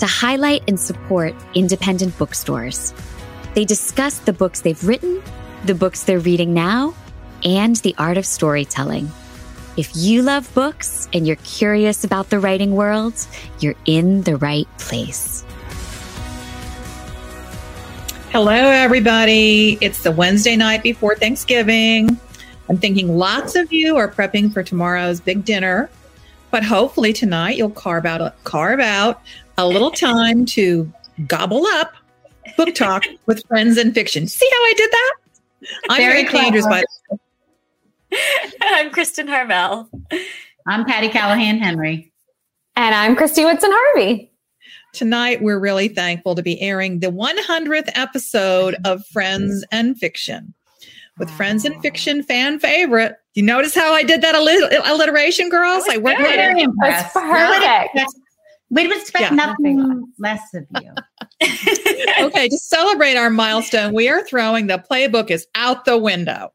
[0.00, 2.94] to highlight and support independent bookstores.
[3.54, 5.22] They discuss the books they've written,
[5.66, 6.94] the books they're reading now,
[7.44, 9.10] and the art of storytelling.
[9.76, 13.14] If you love books and you're curious about the writing world,
[13.60, 15.44] you're in the right place.
[18.30, 19.76] Hello, everybody.
[19.82, 22.18] It's the Wednesday night before Thanksgiving.
[22.70, 25.90] I'm thinking lots of you are prepping for tomorrow's big dinner,
[26.50, 29.20] but hopefully tonight you'll carve out a, carve out
[29.60, 30.90] a little time to
[31.26, 31.92] gobble up
[32.56, 34.26] book talk with friends and fiction.
[34.26, 35.14] See how I did that?
[35.90, 36.82] I'm Very Mary Andrews, by
[38.62, 39.86] I'm Kristen Harmel.
[40.66, 42.10] I'm Patti Callahan Henry.
[42.74, 44.32] And I'm Kristy Woodson Harvey.
[44.94, 50.54] Tonight, we're really thankful to be airing the 100th episode of Friends and Fiction
[51.18, 53.14] with Friends and Fiction fan favorite.
[53.34, 55.84] You notice how I did that alliteration, girls?
[55.88, 57.14] I worked very impressed.
[57.14, 58.14] That's
[58.72, 58.92] perfect.
[58.92, 60.92] We'd expect yeah, nothing less of you.
[62.26, 66.52] okay, to celebrate our milestone, we are throwing the playbook is out the window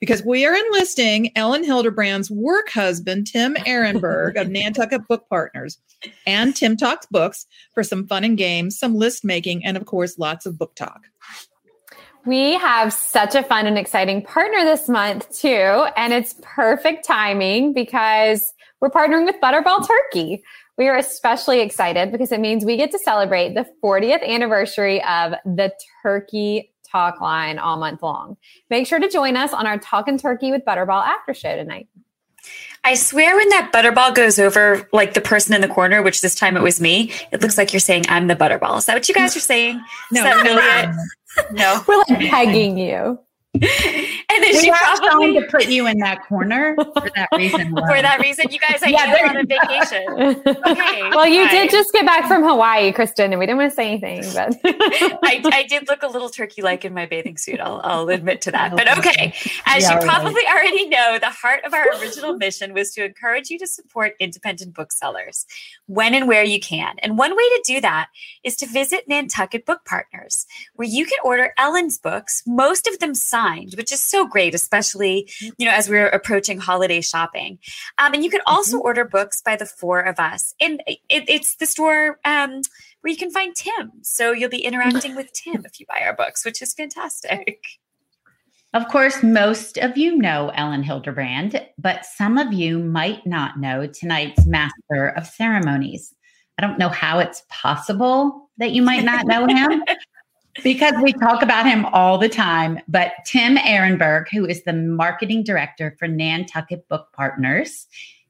[0.00, 5.78] because we are enlisting Elin Hilderbrand's work husband, Tim Ehrenberg of Nantucket Book Partners,
[6.26, 10.18] and Tim Talks Books for some fun and games, some list making, and of course,
[10.18, 11.06] lots of book talk.
[12.26, 15.86] We have such a fun and exciting partner this month, too.
[15.96, 20.42] And it's perfect timing because we're partnering with Butterball Turkey.
[20.76, 25.34] We are especially excited because it means we get to celebrate the 40th anniversary of
[25.44, 25.72] the
[26.02, 28.36] Turkey Talk line all month long.
[28.70, 31.88] Make sure to join us on our Talking Turkey with Butterball after show tonight.
[32.84, 36.34] I swear when that butterball goes over like the person in the corner, which this
[36.34, 38.78] time it was me, it looks like you're saying I'm the butterball.
[38.78, 39.80] Is that what you guys are saying?
[40.12, 40.92] No, Is really?
[41.52, 41.82] No.
[41.88, 43.18] We're like pegging you.
[44.34, 47.70] And then we she probably trying to put you in that corner for that reason.
[47.74, 50.42] for that reason, you guys, I yeah, on a vacation.
[50.74, 51.02] Okay.
[51.10, 53.88] Well, you did just get back from Hawaii, Kristen, and we didn't want to say
[53.90, 54.58] anything, but
[55.22, 57.60] I, I, did look a little turkey-like in my bathing suit.
[57.60, 58.72] I'll, I'll admit to that.
[58.72, 59.34] Oh, but okay,
[59.66, 60.54] as yeah, you probably right.
[60.54, 64.74] already know, the heart of our original mission was to encourage you to support independent
[64.74, 65.46] booksellers
[65.86, 66.96] when and where you can.
[67.00, 68.08] And one way to do that
[68.42, 73.14] is to visit Nantucket Book Partners, where you can order Elin's books, most of them
[73.14, 73.43] signed
[73.76, 77.58] which is so great, especially you know as we're approaching holiday shopping.
[77.98, 78.86] Um, and you can also mm-hmm.
[78.86, 82.62] order books by the four of us, and it, it's the store um,
[83.00, 83.92] where you can find Tim.
[84.02, 87.64] So you'll be interacting with Tim if you buy our books, which is fantastic.
[88.74, 93.86] Of course, most of you know Elin Hilderbrand, but some of you might not know
[93.86, 96.12] tonight's master of ceremonies.
[96.58, 99.84] I don't know how it's possible that you might not know him,
[100.62, 102.78] because we talk about him all the time.
[102.88, 107.86] But Tim Ehrenberg, who is the marketing director for Nantucket Book Partners,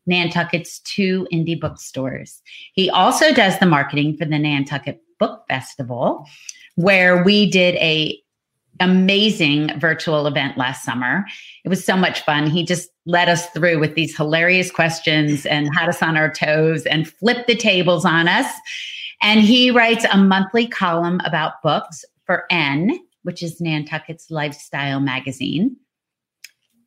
[0.06, 2.42] Nantucket's two indie bookstores.
[2.72, 6.26] He also does the marketing for the Nantucket Book Festival,
[6.76, 8.18] where we did a
[8.80, 11.24] amazing virtual event last summer.
[11.64, 12.50] It was so much fun.
[12.50, 16.84] He just led us through with these hilarious questions and had us on our toes
[16.86, 18.52] and flipped the tables on us.
[19.22, 25.76] And he writes a monthly column about books for N, which is Nantucket's lifestyle magazine.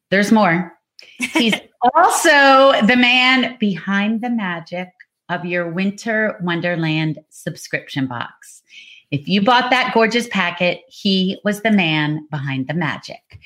[0.10, 0.74] There's more.
[1.20, 1.56] He's
[1.96, 4.90] also the man behind the magic
[5.30, 8.64] of your Winter Wonderland subscription box.
[9.10, 13.40] If you bought that gorgeous packet, he was the man behind the magic.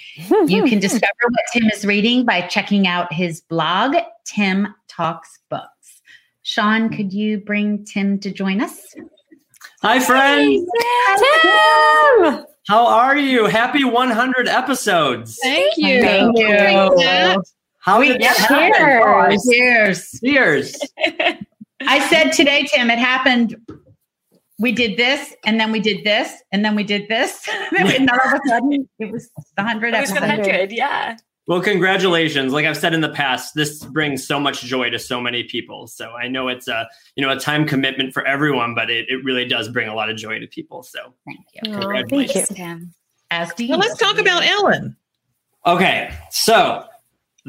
[0.48, 6.02] you can discover what Tim is reading by checking out his blog, Tim Talks Books.
[6.42, 8.96] Sean, could you bring Tim to join us?
[9.84, 10.64] Hi, friends.
[11.18, 12.46] Tim!
[12.68, 13.48] How are you?
[13.48, 15.40] Happy 100 episodes.
[15.42, 16.02] Thank you.
[16.04, 17.44] Thank you.
[17.80, 20.12] How we, did that cheers.
[20.20, 20.20] Cheers.
[20.24, 20.80] Cheers.
[21.82, 23.56] I said today, Tim, it happened.
[24.60, 27.50] We did this, and then we did this, and then we did this.
[27.76, 30.18] and all of a sudden, it was the 100 episodes.
[30.18, 31.18] It was 100, yeah.
[31.48, 32.54] Well, congratulations.
[32.54, 35.88] Like I've said in the past, this brings so much joy to so many people.
[35.88, 39.24] So I know it's a, you know, a time commitment for everyone, but it, it
[39.24, 40.84] really does bring a lot of joy to people.
[40.84, 41.62] So thank you.
[41.64, 42.52] Congratulations.
[42.52, 42.88] Oh, thank you.
[43.32, 43.72] As do you.
[43.72, 44.96] Well, let's talk about Elin.
[45.66, 46.14] Okay.
[46.30, 46.86] So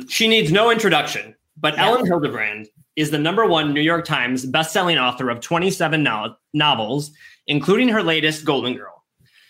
[0.09, 1.89] she needs no introduction, but yeah.
[1.89, 7.13] Elin Hilderbrand is the number one New York Times bestselling author of 27 no- novels,
[7.47, 9.05] including her latest Golden Girl.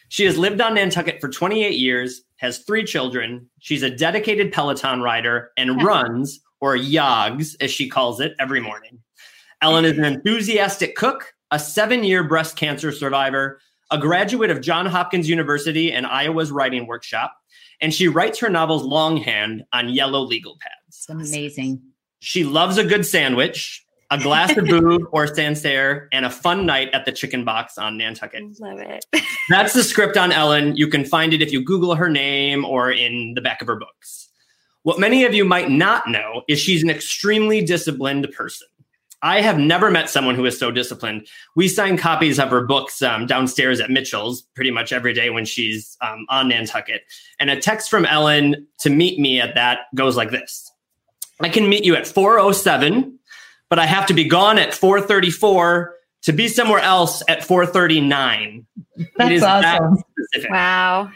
[0.08, 3.48] She has lived on Nantucket for 28 years, has three children.
[3.60, 8.98] She's a dedicated Peloton rider and runs, or yogs, as she calls it, every morning.
[9.62, 13.60] Elin is an enthusiastic cook, a seven year breast cancer survivor,
[13.92, 17.32] a graduate of Johns Hopkins University and Iowa's writing workshop,
[17.80, 20.74] and she writes her novels longhand on yellow legal pads.
[20.88, 21.80] It's amazing.
[22.18, 23.81] She loves a good sandwich,
[24.12, 27.96] a glass of booze or Sancerre, and a fun night at the chicken box on
[27.96, 28.42] Nantucket.
[28.60, 29.04] Love it.
[29.48, 30.76] That's the script on Elin.
[30.76, 33.76] You can find it if you Google her name or in the back of her
[33.76, 34.28] books.
[34.82, 38.68] What many of you might not know is she's an extremely disciplined person.
[39.22, 41.28] I have never met someone who is so disciplined.
[41.56, 45.46] We sign copies of her books um, downstairs at Mitchell's pretty much every day when
[45.46, 47.02] she's um, on Nantucket.
[47.40, 50.70] And a text from Elin to meet me at that goes like this
[51.40, 53.18] I can meet you at 407
[53.72, 58.66] but I have to be gone at 434 to be somewhere else at 439.
[59.16, 59.96] That's awesome.
[60.34, 61.10] That wow.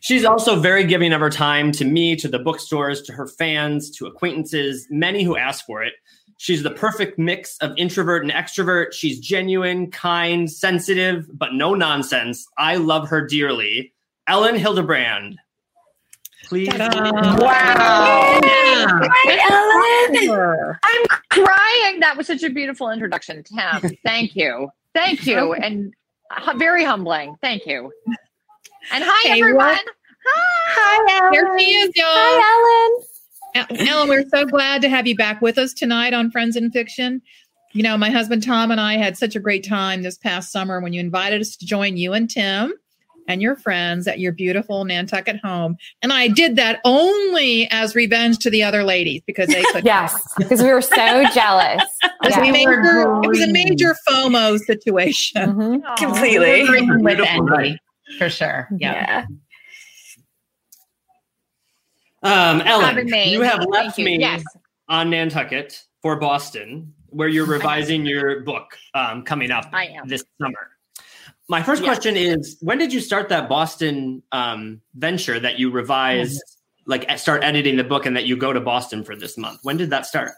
[0.00, 3.90] She's also very giving of her time to me, to the bookstores, to her fans,
[3.98, 5.92] to acquaintances, many who ask for it.
[6.38, 8.94] She's the perfect mix of introvert and extrovert.
[8.94, 12.46] She's genuine, kind, sensitive, but no nonsense.
[12.56, 13.92] I love her dearly.
[14.26, 15.34] Elin Hilderbrand.
[16.48, 16.68] Please.
[16.68, 18.40] Wow.
[18.40, 20.76] Hi, Elin.
[20.82, 22.00] I'm crying.
[22.00, 23.90] That was such a beautiful introduction, Tim.
[24.04, 24.70] Thank you.
[24.94, 25.52] Thank you.
[25.52, 25.92] And
[26.56, 27.36] very humbling.
[27.42, 27.92] Thank you.
[28.92, 29.66] And hi, Hey, everyone.
[29.66, 29.84] what-
[30.30, 31.18] Hi.
[31.20, 31.32] Elin.
[31.34, 32.06] Here she is, y'all.
[32.08, 32.94] Hi,
[33.54, 33.88] Elin.
[33.88, 37.20] Elin, we're so glad to have you back with us tonight on Friends in Fiction.
[37.74, 40.80] You know, my husband Tom and I had such a great time this past summer
[40.80, 42.72] when you invited us to join you and Tim
[43.28, 45.76] and your friends at your beautiful Nantucket home.
[46.02, 50.18] And I did that only as revenge to the other ladies because they could Yes,
[50.38, 50.96] because we were so
[51.34, 51.82] jealous.
[52.02, 52.44] It was, Yeah.
[52.44, 55.42] a major, it was a major FOMO situation.
[55.54, 55.96] Mhm.
[55.98, 56.66] Completely.
[56.66, 57.78] Green with Beautiful envy,
[58.18, 58.68] for sure.
[58.78, 58.92] Yeah.
[58.94, 59.26] Yeah.
[62.22, 64.04] Um, Elin, Having you have left you.
[64.04, 64.42] me Yes.
[64.88, 70.08] on Nantucket for Boston, where you're revising your book um, coming up I am.
[70.08, 70.70] this summer.
[71.48, 71.88] My first Yes.
[71.88, 76.42] question is when did you start that Boston um, venture that you revised,
[76.86, 79.60] like start editing the book and that you go to Boston for this month?
[79.62, 80.32] When did that start?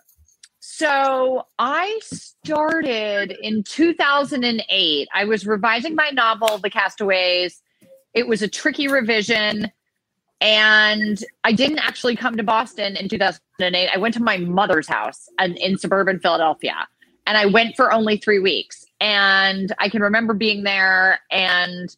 [0.61, 5.09] So I started in 2008.
[5.13, 7.61] I was revising my novel, The Castaways.
[8.15, 9.71] It was a tricky revision.
[10.41, 13.89] And I didn't actually come to Boston in 2008.
[13.93, 16.89] I went to my mother's house in, in suburban Philadelphia.
[17.27, 18.80] And I went for only three weeks.
[19.01, 21.95] And I can remember being there and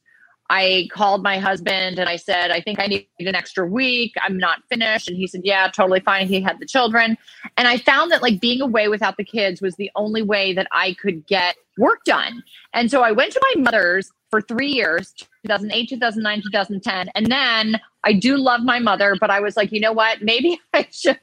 [0.51, 4.13] I called my husband and I said, I think I need an extra week.
[4.21, 5.09] I'm not finished.
[5.09, 6.27] And he said, Yeah, totally fine.
[6.27, 7.17] He had the children.
[7.57, 10.67] And I found that like being away without the kids was the only way that
[10.71, 12.43] I could get work done.
[12.75, 15.15] And so I went to my mother's for three years
[15.47, 17.09] 2008, 2009, 2010.
[17.15, 20.21] And then I do love my mother, but I was like, you know what?
[20.21, 21.19] Maybe I should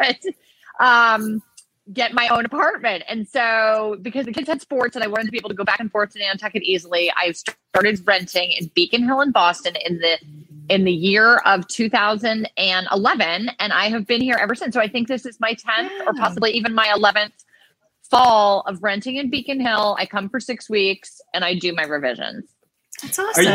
[0.79, 1.41] um,
[1.93, 3.03] get my own apartment.
[3.07, 5.63] And so because the kids had sports and I wanted to be able to go
[5.63, 9.99] back and forth to Nantucket easily, I started renting in Beacon Hill in Boston in
[9.99, 10.17] the
[10.69, 14.75] in the year of 2011 and I have been here ever since.
[14.75, 17.31] So I think this is my 10th or possibly even my 11th
[18.03, 19.95] fall of renting in Beacon Hill.
[19.97, 22.45] I come for 6 weeks and I do my revisions.
[23.01, 23.49] That's Are you,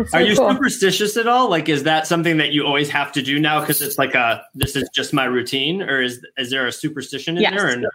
[0.00, 0.18] awesome.
[0.18, 0.50] Are so you cool.
[0.52, 1.48] superstitious at all?
[1.50, 4.42] Like, is that something that you always have to do now because it's like a
[4.54, 7.54] this is just my routine, or is is there a superstition in Yes.
[7.56, 7.72] there?
[7.72, 7.88] Or no?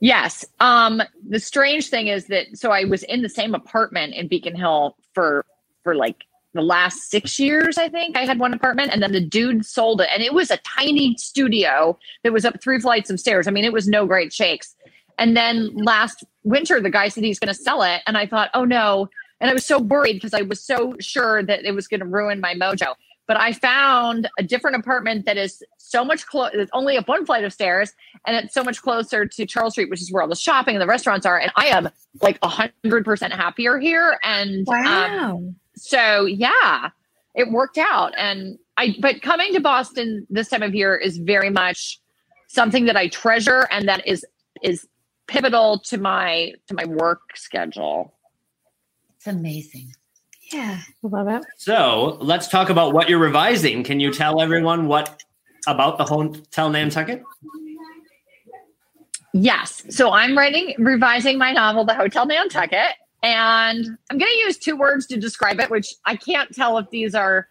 [0.00, 0.44] Yes.
[0.60, 4.56] Um the strange thing is that so I was in the same apartment in Beacon
[4.56, 5.44] Hill for
[5.84, 8.16] for like the last 6 years I think.
[8.16, 11.14] I had one apartment and then the dude sold it and it was a tiny
[11.16, 13.46] studio that was up three flights of stairs.
[13.46, 14.74] I mean it was no great shakes.
[15.18, 18.48] And then last winter the guy said he's going to sell it and I thought,
[18.54, 19.08] "Oh no."
[19.40, 22.06] And I was so worried because I was so sure that it was going to
[22.06, 22.94] ruin my mojo.
[23.26, 26.50] But I found a different apartment that is so much close.
[26.52, 27.92] It's only up one flight of stairs,
[28.26, 30.82] and it's so much closer to Charles Street, which is where all the shopping and
[30.82, 31.38] the restaurants are.
[31.38, 31.88] And I am
[32.22, 34.18] like a hundred percent happier here.
[34.24, 36.90] And um, so yeah,
[37.34, 38.12] it worked out.
[38.16, 42.00] And I, but coming to Boston this time of year is very much
[42.48, 44.24] something that I treasure and that is
[44.62, 44.88] is
[45.28, 48.12] pivotal to my to my work schedule.
[49.20, 49.92] It's amazing.
[50.50, 50.80] yeah.
[51.02, 51.42] Love it.
[51.58, 53.84] So let's talk about what you're revising.
[53.84, 55.22] Can you tell everyone what
[55.66, 57.22] about the Hotel Nantucket?
[59.34, 59.82] Yes.
[59.90, 64.74] So I'm writing, revising my novel, The Hotel Nantucket, and I'm going to use two
[64.74, 67.46] words to describe it, which I can't tell if these are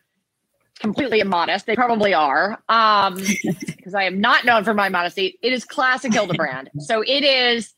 [0.79, 1.67] completely immodest.
[1.67, 3.13] They probably are, um,
[3.67, 5.37] because I am not known for my modesty.
[5.43, 6.69] It is classic Hilderbrand.
[6.79, 7.75] so it is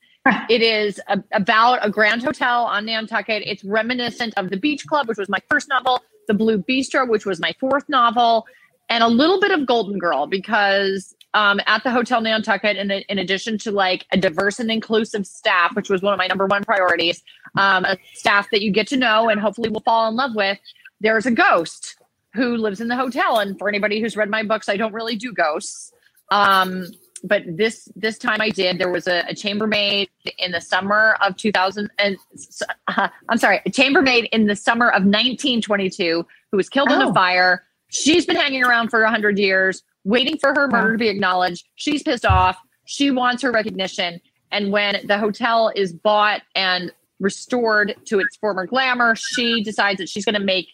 [0.50, 3.44] it is a, about a grand hotel on Nantucket.
[3.46, 7.26] It's reminiscent of the Beach Club, which was my first novel, The Blue Bistro, which
[7.26, 8.46] was my fourth novel,
[8.90, 13.18] and a little bit of Golden Girl because um, at the Hotel Nantucket, in, in
[13.18, 16.64] addition to like a diverse and inclusive staff, which was one of my number one
[16.64, 17.24] priorities,
[17.58, 20.60] um, a staff that you get to know and hopefully will fall in love with,
[21.00, 21.96] there's a ghost
[22.34, 23.40] who lives in the hotel.
[23.40, 25.94] And for anybody who's read my books, I don't really do ghosts.
[26.30, 26.88] Um,
[27.24, 28.80] but this this time I did.
[28.80, 32.18] There was a, a chambermaid in the summer of 2000 and
[32.88, 36.96] uh, I'm sorry, a chambermaid in the summer of 1922 who was killed oh.
[36.96, 37.64] in a fire.
[37.90, 41.66] She's been hanging around for 100 years, waiting for her murder to be acknowledged.
[41.76, 42.58] She's pissed off.
[42.86, 44.22] She wants her recognition.
[44.52, 50.10] And when the hotel is bought and restored to its former glamour, she decides that
[50.10, 50.70] she's going to make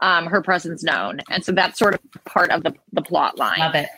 [0.00, 1.20] um, her presence known.
[1.30, 3.58] And so that's sort of part of the, the plot line.
[3.58, 3.88] Love it.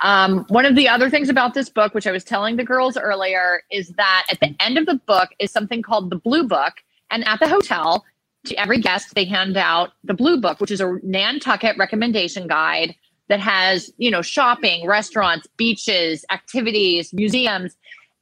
[0.00, 2.96] Um, one of the other things about this book, which I was telling the girls
[2.96, 6.74] earlier, is that at the end of the book is something called the Blue Book.
[7.10, 8.04] And at the hotel,
[8.46, 12.94] to every guest, they hand out the Blue Book, which is a Nantucket recommendation guide
[13.28, 17.76] that has, you know, shopping, restaurants, beaches, activities, museums.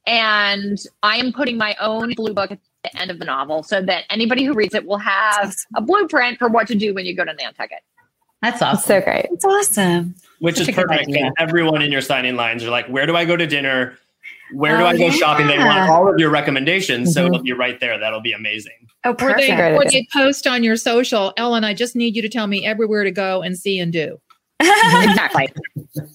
[0.05, 3.81] And I am putting my own Blue Book at the end of the novel so
[3.81, 7.15] that anybody who reads it will have a blueprint for what to do when you
[7.15, 7.79] go to Nantucket.
[8.41, 8.87] That's awesome.
[8.87, 9.27] so great.
[9.31, 10.15] It's awesome.
[10.39, 11.09] Which That's is perfect.
[11.39, 13.97] Everyone in your signing lines are like, where do I go to dinner?
[14.53, 15.11] Where oh, do I go yeah.
[15.11, 15.47] shopping?
[15.47, 17.09] They want all of your recommendations.
[17.09, 17.13] Mm-hmm.
[17.13, 17.97] So it'll be right there.
[17.97, 18.87] That'll be amazing.
[19.03, 19.49] Oh, perfect.
[19.49, 22.47] Or they, or they post on your social, Elin, I just need you to tell
[22.47, 24.19] me everywhere to go and see and do.
[24.59, 25.49] exactly.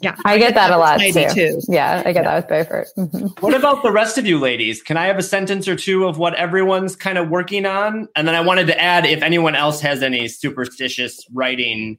[0.01, 0.17] Yeah.
[0.25, 1.13] I get that a lot too.
[1.33, 1.61] too.
[1.69, 2.23] Yeah, I get yeah.
[2.23, 2.89] that with Beaufort.
[2.99, 3.27] Mm-hmm.
[3.45, 4.83] What about the rest of you ladies?
[4.83, 8.09] Can I have a sentence or two of what everyone's kind of working on?
[8.17, 11.99] And then I wanted to add if anyone else has any superstitious writing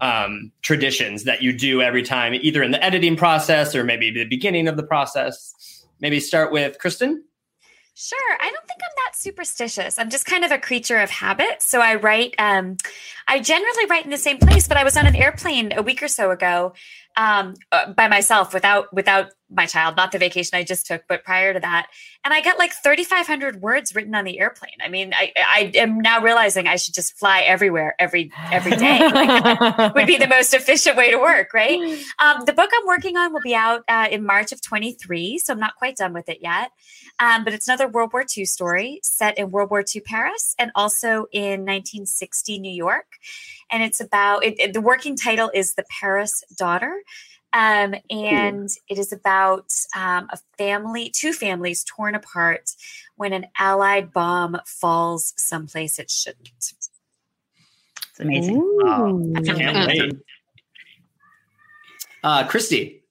[0.00, 4.24] um, traditions that you do every time, either in the editing process or maybe the
[4.24, 5.86] beginning of the process.
[6.00, 7.24] Maybe start with Kristen.
[7.94, 8.36] Sure.
[8.40, 8.80] I don't think
[9.14, 9.98] Superstitious.
[9.98, 11.62] I'm just kind of a creature of habit.
[11.62, 12.76] So I write, um,
[13.28, 16.02] I generally write in the same place, but I was on an airplane a week
[16.02, 16.74] or so ago
[17.16, 21.22] um, uh, by myself without without my child, not the vacation I just took, but
[21.22, 21.88] prior to that.
[22.24, 24.74] And I got like 3,500 words written on the airplane.
[24.82, 28.98] I mean, I, I am now realizing I should just fly everywhere every every day.
[29.14, 31.80] Like, would be the most efficient way to work, right?
[32.20, 35.52] Um, the book I'm working on will be out uh, in March of 23, so
[35.52, 36.70] I'm not quite done with it yet.
[37.20, 40.72] Um, but it's another World War II story set in World War II Paris and
[40.74, 43.06] also in 1960 New York.
[43.70, 47.02] And it's about it, it, the working title is The Paris Daughter.
[47.52, 52.72] Um, and it is about um, a family, two families torn apart
[53.14, 56.50] when an Allied bomb falls someplace it shouldn't.
[56.58, 56.90] It's
[58.18, 58.60] amazing.
[58.82, 59.22] Wow.
[59.36, 60.12] I can't wait.
[62.24, 63.02] Uh, Kristy.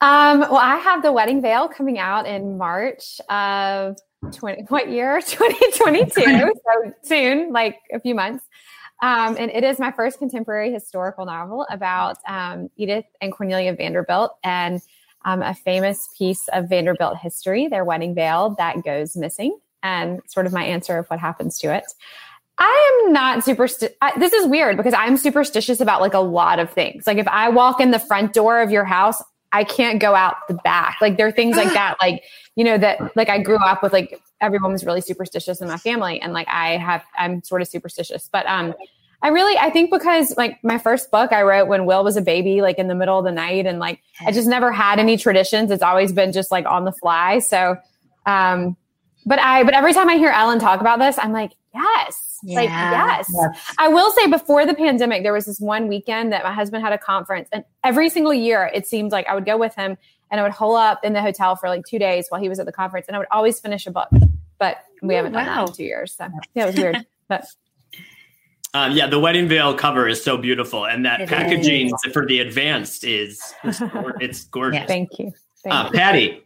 [0.00, 3.98] Um, well, I have the wedding veil coming out in March of
[4.32, 5.20] 20, what year?
[5.26, 6.22] 2022.
[6.22, 8.44] so soon, like a few months.
[9.02, 14.32] Um, and it is my first contemporary historical novel about um, Edith and Cornelia Vanderbilt
[14.44, 14.80] and
[15.24, 20.46] um, a famous piece of Vanderbilt history, their wedding veil that goes missing, and sort
[20.46, 21.84] of my answer of what happens to it.
[22.58, 23.96] I am not superstitious.
[24.18, 27.06] This is weird because I'm superstitious about like a lot of things.
[27.06, 30.36] Like if I walk in the front door of your house, I can't go out
[30.48, 30.98] the back.
[31.00, 31.96] Like there are things like that.
[32.00, 32.22] Like,
[32.54, 35.76] you know, that like I grew up with like everyone was really superstitious in my
[35.76, 36.20] family.
[36.20, 38.28] And like I have I'm sort of superstitious.
[38.30, 38.74] But um
[39.22, 42.22] I really I think because like my first book I wrote when Will was a
[42.22, 45.16] baby, like in the middle of the night, and like I just never had any
[45.16, 45.70] traditions.
[45.70, 47.40] It's always been just like on the fly.
[47.40, 47.76] So
[48.26, 48.76] um
[49.26, 52.38] but I but every time I hear Elin talk about this, I'm like, yes.
[52.42, 52.56] Yeah.
[52.56, 53.30] Like, yes.
[53.32, 53.74] yes.
[53.78, 56.92] I will say before the pandemic, there was this one weekend that my husband had
[56.92, 59.96] a conference, and every single year it seemed like I would go with him
[60.30, 62.60] and I would hole up in the hotel for like two days while he was
[62.60, 64.08] at the conference, and I would always finish a book.
[64.58, 66.14] But we Ooh, haven't done that in two years.
[66.16, 67.06] So yeah, it was weird.
[67.28, 67.46] but
[68.72, 72.12] um, yeah, the wedding veil cover is so beautiful, and that it packaging is.
[72.12, 73.82] for the advanced is, is
[74.20, 74.80] it's gorgeous.
[74.80, 75.98] Yeah, thank you, thank uh, you.
[75.98, 76.44] Patty.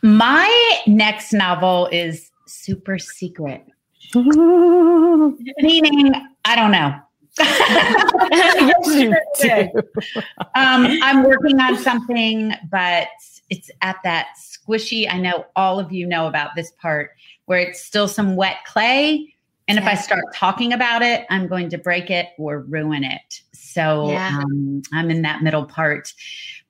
[0.00, 2.27] My next novel is
[2.68, 3.64] super secret.
[4.14, 6.12] Meaning,
[6.44, 6.94] I don't know.
[10.54, 13.08] um, I'm working on something, but
[13.48, 15.10] it's at that squishy.
[15.10, 17.12] I know all of you know about this part
[17.46, 19.34] where it's still some wet clay.
[19.66, 23.42] And if I start talking about it, I'm going to break it or ruin it.
[23.52, 24.40] So yeah.
[24.42, 26.12] um, I'm in that middle part.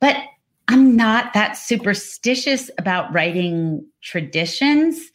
[0.01, 0.17] But
[0.69, 5.11] I'm not that superstitious about writing traditions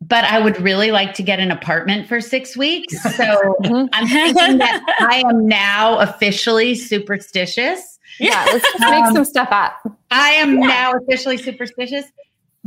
[0.00, 2.94] but I would really like to get an apartment for six weeks.
[3.16, 3.24] So
[3.62, 3.86] mm-hmm.
[3.92, 7.98] I'm thinking that I am now officially superstitious.
[8.20, 9.80] Yeah, let's um, make some stuff up.
[10.10, 10.66] I am yeah.
[10.66, 12.04] now officially superstitious.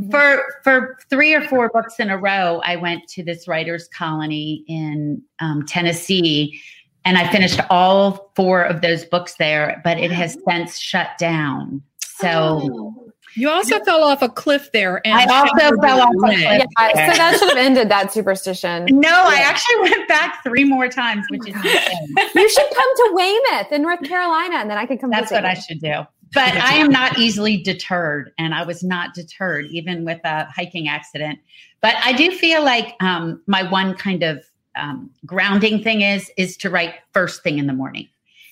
[0.09, 4.63] For for three or four books in a row, I went to this writers' colony
[4.67, 6.59] in um, Tennessee,
[7.05, 9.79] and I finished all four of those books there.
[9.83, 11.83] But it has since shut down.
[12.01, 12.61] So.
[12.63, 13.05] Oh.
[13.39, 15.01] You also fell off a cliff there.
[15.07, 16.39] And I also fell off a cliff.
[16.39, 18.85] Yeah, so that should have ended that superstition.
[18.89, 19.23] No, yeah.
[19.27, 23.81] I actually went back three more times, which is you should come to Weymouth in
[23.81, 25.09] North Carolina, and then I could come.
[25.09, 25.49] That's what you.
[25.49, 26.01] I should do.
[26.33, 30.89] But I am not easily deterred, and I was not deterred even with a hiking
[30.89, 31.39] accident.
[31.81, 34.43] But I do feel like um, my one kind of
[34.75, 38.09] um, grounding thing is is to write first thing in the morning,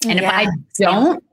[0.07, 0.27] and yeah.
[0.27, 1.23] if I don't,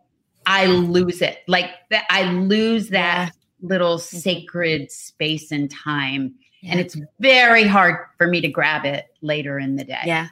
[0.44, 1.38] I lose it.
[1.46, 3.43] Like that, I lose that yeah.
[3.64, 4.16] Little mm-hmm.
[4.18, 6.72] sacred space and time, yeah.
[6.72, 10.02] and it's very hard for me to grab it later in the day.
[10.04, 10.28] Yeah,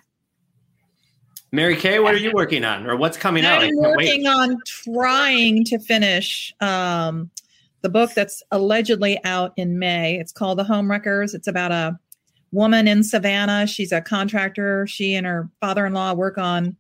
[1.51, 3.63] Mary Kay, what are you working on, or what's coming I'm out?
[3.65, 7.31] I'm working on trying to finish um,
[7.83, 10.19] the book that's allegedly out in May.
[10.19, 11.35] It's called The Homewreckers.
[11.35, 11.99] It's about a
[12.53, 13.67] woman in Savannah.
[13.67, 14.87] She's a contractor.
[14.87, 16.77] She and her father-in-law work on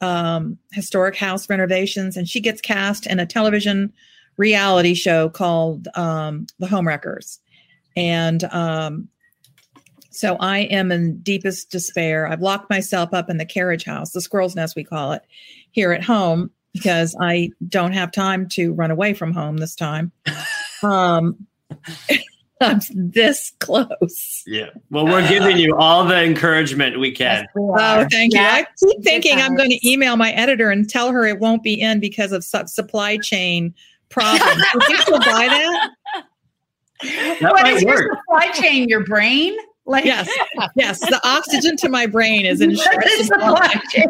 [0.00, 3.92] um, historic house renovations, and she gets cast in a television
[4.36, 7.38] reality show called um, The Homewreckers.
[7.96, 9.08] And um,
[10.10, 12.26] so I am in deepest despair.
[12.26, 15.22] I've locked myself up in the carriage house, the squirrel's nest, we call it,
[15.72, 20.12] here at home because I don't have time to run away from home this time.
[20.82, 21.46] Um,
[22.60, 24.42] I'm this close.
[24.46, 24.68] Yeah.
[24.90, 27.46] Well, we're giving you all the encouragement we can.
[27.56, 28.58] oh, thank yeah.
[28.58, 28.64] you.
[28.64, 31.80] I keep thinking I'm going to email my editor and tell her it won't be
[31.80, 33.74] in because of su- supply chain
[34.14, 34.64] problems.
[34.72, 35.90] Do you think she'll buy that?
[37.40, 37.98] that what is work.
[37.98, 38.88] your supply chain?
[38.88, 39.56] Your brain?
[39.86, 40.30] Like yes,
[40.76, 41.00] yes.
[41.00, 43.80] The oxygen to my brain is in short supply.
[43.90, 44.06] chain.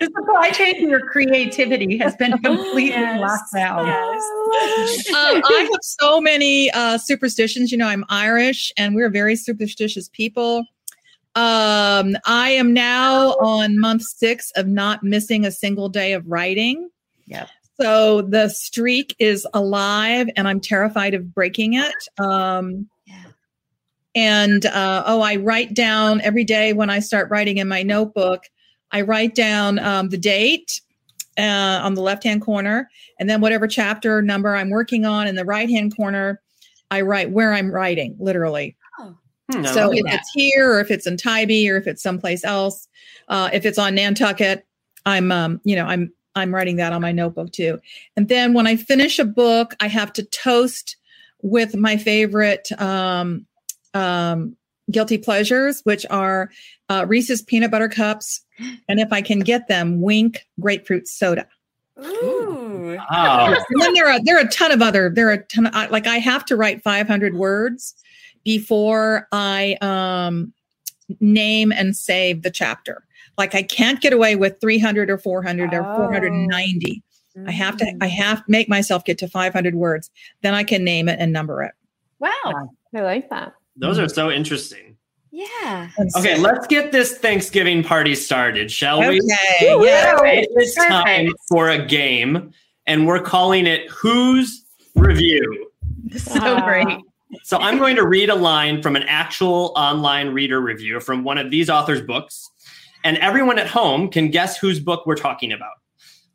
[0.00, 3.86] The supply chain to your creativity has been completely yes, locked down.
[3.86, 5.08] Yes.
[5.14, 7.70] um, I have so many uh, superstitions.
[7.70, 10.64] You know, I'm Irish, and we're very superstitious people.
[11.34, 16.90] Um, I am now on month six of not missing a single day of writing.
[17.26, 17.48] Yep.
[17.80, 21.94] So the streak is alive, and I'm terrified of breaking it.
[22.18, 22.88] Um,
[24.14, 28.44] and uh, oh, I write down every day when I start writing in my notebook,
[28.90, 30.80] I write down um, the date
[31.38, 35.34] uh, on the left hand corner, and then whatever chapter number I'm working on in
[35.34, 36.42] the right hand corner,
[36.90, 38.76] I write where I'm writing, literally.
[39.00, 39.16] Oh.
[39.50, 40.14] Hmm, so if that.
[40.14, 42.86] it's here, or if it's in Tybee, or if it's someplace else,
[43.28, 44.66] uh, if it's on Nantucket,
[45.06, 47.80] I'm, um, you know, I'm I'm writing that on my notebook too.
[48.16, 50.96] And then when I finish a book, I have to toast
[51.42, 53.46] with my favorite um,
[53.94, 54.56] um,
[54.90, 56.50] guilty pleasures, which are
[56.88, 58.40] uh, Reese's peanut butter cups,
[58.88, 61.46] and if I can get them, Wink grapefruit soda.
[61.98, 62.98] Ooh.
[63.10, 63.54] Wow.
[63.68, 65.90] and then there are there are a ton of other there are a ton of,
[65.90, 67.94] like I have to write 500 words
[68.44, 70.52] before I um,
[71.20, 73.04] name and save the chapter.
[73.38, 77.02] Like I can't get away with 300 or 400 or 490.
[77.46, 78.10] I have to I mm.
[78.10, 80.10] have to make myself get to 500 words.
[80.42, 81.72] Then I can name it and number it.
[82.18, 82.68] Wow.
[82.94, 83.54] I like that.
[83.76, 84.96] Those are so interesting.
[85.30, 85.88] Yeah.
[86.18, 89.18] Okay, let's get this Thanksgiving party started, shall we?
[89.18, 89.76] Okay.
[89.82, 90.20] Yeah.
[90.24, 92.52] It is time for a game,
[92.86, 95.70] and we're calling it Who's Review.
[96.18, 96.86] So great.
[97.44, 101.38] So I'm going to read a line from an actual online reader review from one
[101.38, 102.50] of these authors' books,
[103.04, 105.72] and everyone at home can guess whose book we're talking about.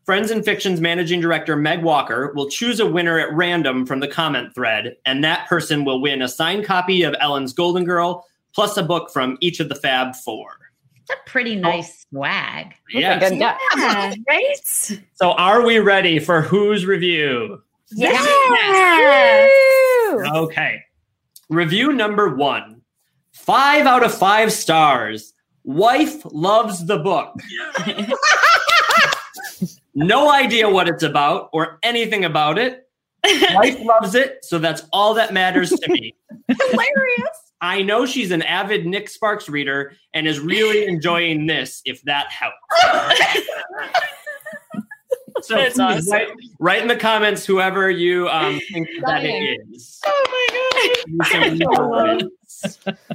[0.06, 4.08] Friends and Fiction's managing director, Meg Walker, will choose a winner at random from the
[4.08, 8.26] comment thread, and that person will win a signed copy of Elin's Golden Girl
[8.56, 10.58] plus a book from each of the Fab Four.
[10.96, 11.62] It's a pretty oh.
[11.62, 12.18] nice oh.
[12.18, 12.74] swag.
[12.90, 13.34] Yes.
[13.34, 14.58] Yeah, right?
[15.14, 17.62] So, are we ready for whose review?
[17.92, 18.26] Yes.
[18.62, 20.36] yes.
[20.36, 20.82] Okay.
[21.50, 22.82] Review number one
[23.34, 25.34] five out of five stars.
[25.68, 27.38] Wife loves the book.
[29.96, 32.88] no idea what it's about or anything about it.
[33.54, 36.16] Wife loves it, so that's all that matters to me.
[36.48, 37.52] Hilarious.
[37.60, 42.32] I know she's an avid Nick Sparks reader and is really enjoying this, if that
[42.32, 42.56] helps.
[45.42, 46.14] so That's awesome.
[46.14, 50.00] write, write, in the comments whoever you um, think that it is.
[50.06, 52.24] Oh my god.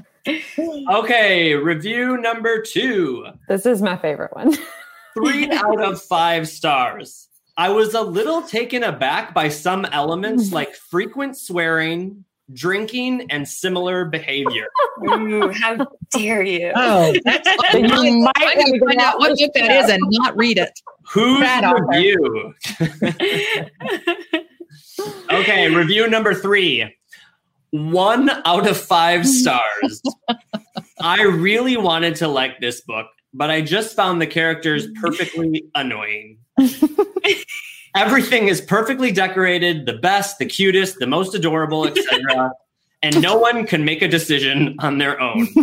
[0.29, 3.27] okay, review number two.
[3.49, 4.57] This is my favorite one
[5.15, 7.29] three out of five stars.
[7.57, 14.05] I was a little taken aback by some elements like frequent swearing, drinking, and similar
[14.05, 14.69] behavior.
[15.09, 16.73] Ooh, how dare you?
[16.75, 17.83] Oh, that's you
[18.21, 20.73] might I'm going to find out what book that is and not read it.
[21.13, 21.47] Who's
[21.89, 22.55] review?
[25.31, 26.95] Okay, review number three.
[27.73, 30.03] One out of five stars.
[31.01, 36.39] I really wanted to like this book, but I just found the characters perfectly annoying.
[37.97, 42.53] Everything is perfectly decorated, the best, the cutest, the most adorable, etc.
[43.03, 45.49] and no one can make a decision on their own.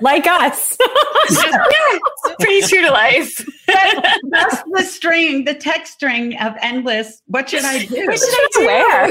[0.00, 0.76] like us.
[2.40, 3.46] Pretty true to life.
[3.66, 7.22] That's the string, the text string of endless.
[7.26, 8.06] What should I do?
[8.06, 8.28] What should
[8.68, 9.10] I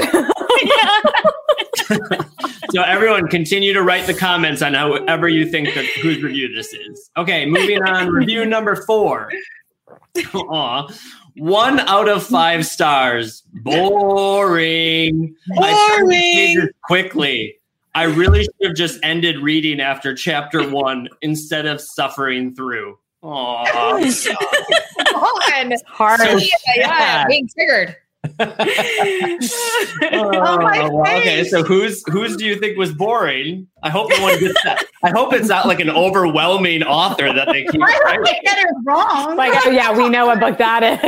[0.62, 2.20] yeah.
[2.70, 6.72] so everyone continue to write the comments on however you think that whose review this
[6.72, 7.10] is.
[7.16, 8.08] Okay, moving on.
[8.08, 9.30] review number four.
[10.34, 10.88] Aw.
[11.36, 13.44] One out of five stars.
[13.52, 15.34] Boring.
[15.56, 16.68] Boring.
[16.84, 17.59] quickly.
[17.94, 22.98] I really should have just ended reading after chapter one instead of suffering through.
[23.22, 23.66] Aww.
[23.66, 25.72] Come on.
[25.86, 26.20] Hard.
[26.20, 27.28] So Yeah, yeah, sad.
[27.28, 27.96] being triggered.
[30.12, 33.66] Oh, oh my well, okay, so who's whose do you think was boring?
[33.82, 34.84] I hope no one gets that.
[35.02, 38.24] I hope it's not like an overwhelming author that they keep I don't writing.
[38.24, 39.36] think that is wrong.
[39.36, 40.98] Like, oh, yeah, we know what book that is.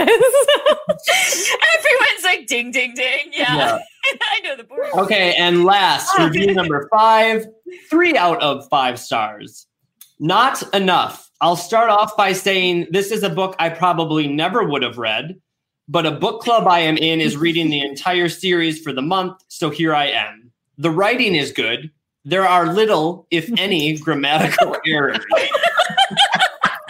[1.77, 3.31] Everyone's like ding ding ding.
[3.33, 3.57] Yeah.
[3.57, 3.79] Yeah.
[4.21, 4.87] I know the board.
[4.95, 7.47] Okay, and last review number five,
[7.89, 9.67] three out of five stars.
[10.19, 11.31] Not enough.
[11.41, 15.41] I'll start off by saying this is a book I probably never would have read,
[15.89, 19.43] but a book club I am in is reading the entire series for the month,
[19.49, 20.53] so here I am.
[20.79, 21.91] The writing is good.
[22.25, 25.25] There are little, if any, grammatical errors.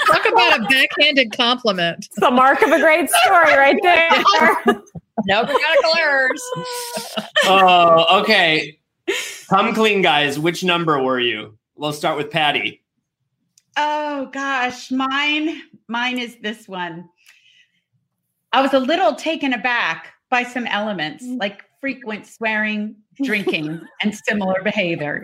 [0.07, 2.07] Talk about a backhanded compliment.
[2.07, 4.83] It's the mark of a great story right there.
[5.27, 6.43] No grammatical errors.
[7.45, 8.79] Oh, okay.
[9.49, 10.39] Come clean, guys.
[10.39, 11.59] Which number were you?
[11.77, 12.83] We'll start with Patty.
[13.77, 17.09] Oh gosh, mine mine is this one.
[18.53, 21.39] I was a little taken aback by some elements mm.
[21.41, 25.23] like frequent swearing, drinking, and similar behavior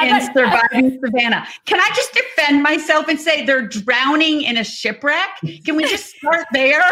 [0.00, 1.46] in surviving Savannah.
[1.66, 5.40] Can I just defend myself and say they're drowning in a shipwreck?
[5.64, 6.82] Can we just start there?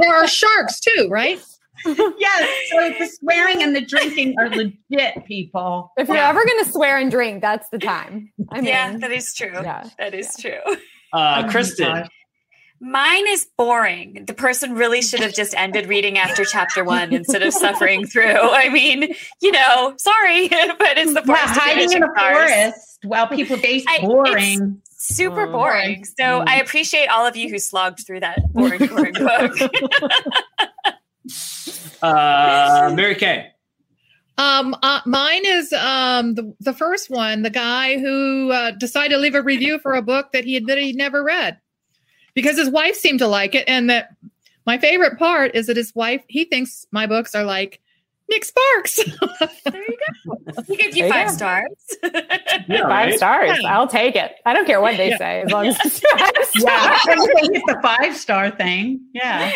[0.00, 1.40] There are sharks too, right?
[1.86, 2.48] yes.
[2.72, 5.92] So the swearing and the drinking are legit, people.
[5.96, 8.32] If you're ever going to swear and drink, that's the time.
[8.50, 9.52] I mean, yeah, that is true.
[9.52, 9.88] yeah.
[9.98, 10.60] That is true.
[11.12, 12.08] Uh, Oh Kristen.
[12.78, 14.24] Mine is boring.
[14.26, 18.24] The person really should have just ended reading after chapter one instead of suffering through.
[18.38, 21.56] I mean, you know, sorry, but it's the Yeah, forest.
[21.56, 22.50] of hiding in a stars.
[22.50, 24.82] forest while people face I- boring.
[24.98, 25.52] Super Mm.
[25.52, 26.04] boring.
[26.18, 29.52] So I appreciate all of you who slogged through that boring, boring book.
[32.06, 33.48] Uh, Mary Kay.
[34.38, 39.18] Um, uh, mine is um the the first one, the guy who uh, decided to
[39.18, 41.58] leave a review for a book that he admitted he'd never read
[42.34, 44.10] because his wife seemed to like it, and that
[44.66, 47.80] my favorite part is that his wife he thinks my books are like
[48.28, 48.96] Nick Sparks.
[49.64, 50.62] there you go.
[50.66, 51.32] He gave you There five go.
[51.34, 51.96] stars.
[52.68, 53.14] Yeah, Five right?
[53.14, 53.58] stars.
[53.62, 53.74] Yeah.
[53.78, 54.32] I'll take it.
[54.44, 55.18] I don't care what they Yeah.
[55.18, 57.00] say as long as it's five Yeah, stars.
[57.08, 59.00] everything hit the five star thing.
[59.14, 59.52] Yeah.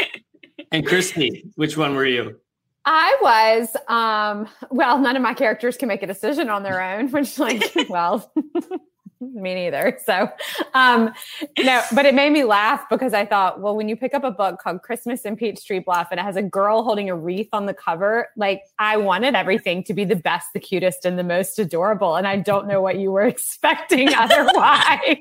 [0.73, 2.37] And Kristy, which one were you?
[2.85, 7.11] I was, um, well, none of my characters can make a decision on their own,
[7.11, 8.33] which, like, well,
[9.21, 9.99] me neither.
[10.05, 10.31] So,
[10.73, 11.13] um,
[11.59, 14.31] no, but it made me laugh because I thought, well, when you pick up a
[14.31, 17.67] book called Christmas in Peachtree Bluff and it has a girl holding a wreath on
[17.67, 21.59] the cover, like, I wanted everything to be the best, the cutest, and the most
[21.59, 22.17] adorable.
[22.17, 25.19] And I don't know what you were expecting otherwise.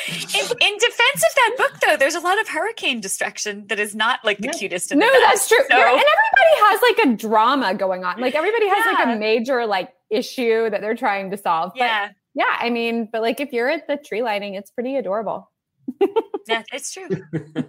[0.08, 3.94] In, in defense of that book, though, there's a lot of hurricane destruction that is
[3.94, 4.90] not like the cutest.
[4.90, 5.58] And no, the that's true.
[5.58, 8.20] So, and everybody has like a drama going on.
[8.20, 11.72] Like everybody has like a major like issue that they're trying to solve.
[11.74, 14.96] But yeah, yeah, I mean, but like if you're at the tree lighting, it's pretty
[14.96, 15.50] adorable.
[16.48, 17.08] yeah, it's true.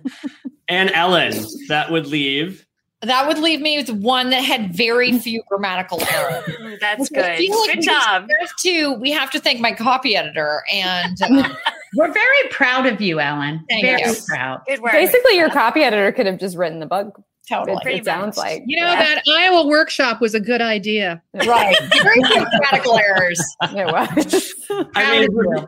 [0.67, 1.33] And Elin,
[1.67, 2.65] that would leave.
[3.01, 6.43] That would leave me with one that had very few grammatical errors.
[6.45, 7.21] Mm, That's good.
[7.21, 8.27] like Good we job.
[8.39, 11.55] have to we have to thank my copy editor and um,
[11.97, 13.63] We're very proud of you, Elin.
[13.69, 14.15] Thank very you.
[14.27, 14.62] proud.
[14.67, 14.91] Good work.
[14.91, 17.21] Basically, your copy editor could have just written the book.
[17.47, 21.21] totally It, it sounds like you know Yeah, that Iowa workshop was a good idea.
[21.34, 21.75] right.
[22.03, 23.39] Very few grammatical errors.
[23.62, 24.53] it was.
[24.95, 25.67] I mean, Proud of you.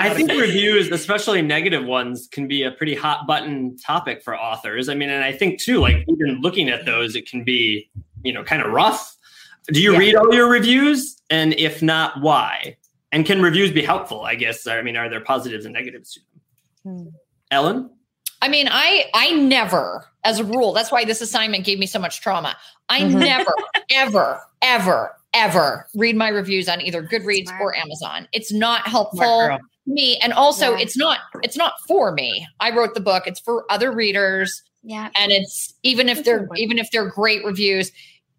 [0.00, 4.88] I think reviews, especially negative ones, can be a pretty hot button topic for authors.
[4.88, 7.88] I mean, and I think too, like even looking at those, it can be,
[8.22, 9.16] you know, kind of rough.
[9.66, 9.98] Do you Yeah.
[9.98, 11.20] read all your reviews?
[11.30, 12.76] And if not, why?
[13.12, 14.22] And can reviews be helpful?
[14.22, 14.66] I guess.
[14.66, 16.20] I mean, are there positives and negatives to
[16.84, 16.96] them?
[16.96, 17.08] Hmm.
[17.50, 17.90] Elin?
[18.42, 21.98] I mean, I I never, as a rule, that's why this assignment gave me so
[21.98, 22.56] much trauma.
[22.88, 23.18] I Mhm.
[23.20, 23.52] never,
[23.90, 27.60] ever, ever, ever read my reviews on either Goodreads Smart.
[27.62, 28.26] or Amazon.
[28.32, 29.58] It's not Smart helpful girl.
[29.58, 30.80] to me, and also Yeah.
[30.80, 32.46] it's not it's not for me.
[32.60, 34.62] I wrote the book; it's for other readers.
[34.82, 35.10] Yeah.
[35.16, 37.92] And it's even if they're even if they're great reviews,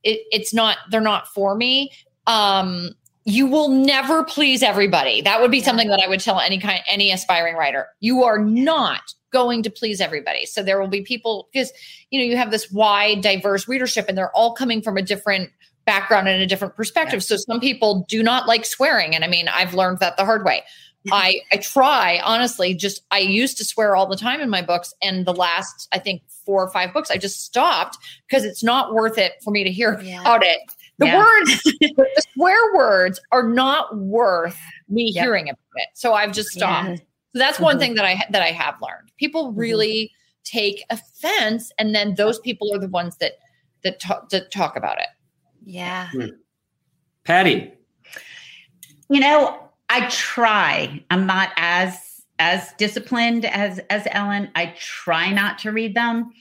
[0.04, 1.92] it, it's not they're not for me.
[2.28, 2.92] Um,
[3.26, 5.22] you will never please everybody.
[5.22, 7.88] That would be something that I would tell any kind any aspiring writer.
[8.00, 10.46] You are not going to please everybody.
[10.46, 11.72] So there will be people because
[12.10, 15.52] you know you have this wide diverse readership and they're all coming from a different
[15.86, 17.24] background and a different perspective.
[17.24, 20.44] So some people do not like swearing and I mean I've learned that the hard
[20.44, 20.64] way.
[21.12, 24.94] I I try honestly just I used to swear all the time in my books
[25.02, 28.94] and the last I think four or five books I just stopped because it's not
[28.94, 30.22] worth it for me to hear Yeah.
[30.22, 30.60] about it.
[31.00, 31.18] The Yeah.
[31.18, 34.60] words the swear words are not worth
[34.90, 35.24] me Yeah.
[35.24, 35.88] hearing about it.
[35.96, 36.90] So I've just stopped.
[36.90, 36.96] Yeah.
[37.34, 37.80] So that's one Mhm.
[37.80, 39.12] thing that I that I have learned.
[39.18, 40.12] People really
[40.44, 43.34] take offense and then those people are the ones that
[43.84, 45.08] that talk, that talk about it.
[45.64, 46.10] Yeah.
[47.24, 47.72] Patty.
[49.10, 51.04] You know, I try.
[51.12, 54.50] I'm not as as disciplined as as Elin.
[54.56, 56.32] I try not to read them.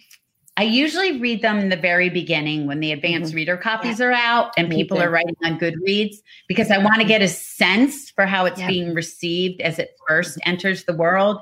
[0.56, 4.52] I usually read them in the very beginning when the advanced reader copies are out
[4.58, 5.04] and Me people too.
[5.04, 6.16] are writing on Goodreads
[6.48, 8.66] because I want to get a sense for how it's Yeah.
[8.68, 11.40] being received as it first enters the world.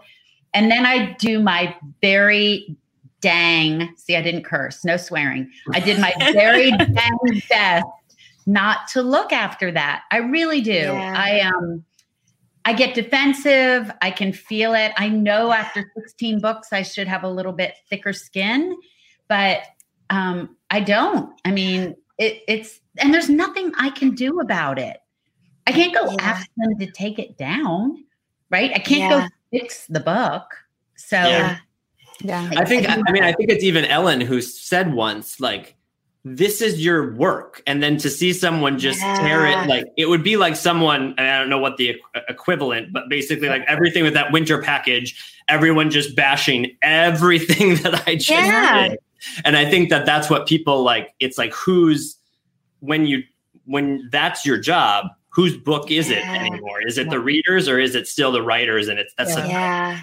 [0.54, 2.76] And then I do my very
[3.20, 5.50] dang, see, I didn't curse, no swearing.
[5.74, 7.86] I did my very dang best
[8.46, 10.04] not to look after that.
[10.12, 10.72] I really do.
[10.72, 11.14] Yeah.
[11.16, 11.84] I um
[12.68, 13.90] I get defensive.
[14.02, 14.92] I can feel it.
[14.98, 18.76] I know after 16 books I should have a little bit thicker skin,
[19.26, 19.62] but
[20.10, 21.32] um I don't.
[21.46, 24.98] I mean, it, it's and there's nothing I can do about it.
[25.66, 26.16] I can't go Yeah.
[26.20, 28.04] ask them to take it down,
[28.50, 28.70] right?
[28.74, 29.20] I can't Yeah.
[29.22, 30.44] go fix the book.
[30.94, 31.56] So Yeah.
[32.20, 32.50] Yeah.
[32.54, 35.74] I think I mean I think it's even Elin who said once like
[36.24, 40.22] this is your work and then to see someone just tear it like it would
[40.24, 44.02] be like someone and I don't know what the equ- equivalent but basically like everything
[44.02, 45.16] with that winter package
[45.48, 48.88] everyone just bashing everything that I just Yeah.
[48.88, 48.98] did.
[49.44, 52.16] And I think that that's what people like it's like who's
[52.80, 53.22] when you
[53.64, 57.94] when that's your job whose book is it anymore is it the readers or is
[57.94, 59.44] it still the writers and it's that's Yeah.
[59.44, 60.00] a- Yeah.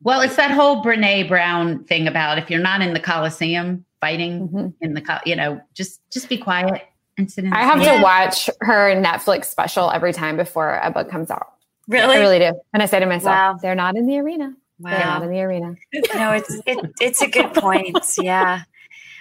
[0.00, 4.48] Well, it's that whole Brene Brown thing about if you're not in the Coliseum fighting
[4.48, 4.74] Mhm.
[4.80, 6.82] in the, co- you know, just just be quiet
[7.16, 7.52] and sit in.
[7.52, 11.46] I have the to watch her Netflix special every time before a book comes out.
[11.88, 12.16] Really?
[12.16, 12.52] I really do.
[12.72, 13.58] And I say to myself, Wow.
[13.62, 14.52] they're not in the arena.
[14.78, 15.74] They're not in the arena.
[16.14, 17.98] No, it's it, it's a good point.
[18.20, 18.62] Yeah.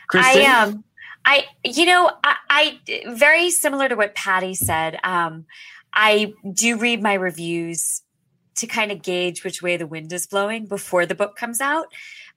[0.08, 0.42] Kristen?
[0.44, 0.84] I um
[1.26, 5.00] I you know I, I very similar to what Patty said.
[5.04, 5.46] Um
[5.94, 8.04] I do read my reviews
[8.58, 11.88] to kind of gauge which way the wind is blowing before the book comes out.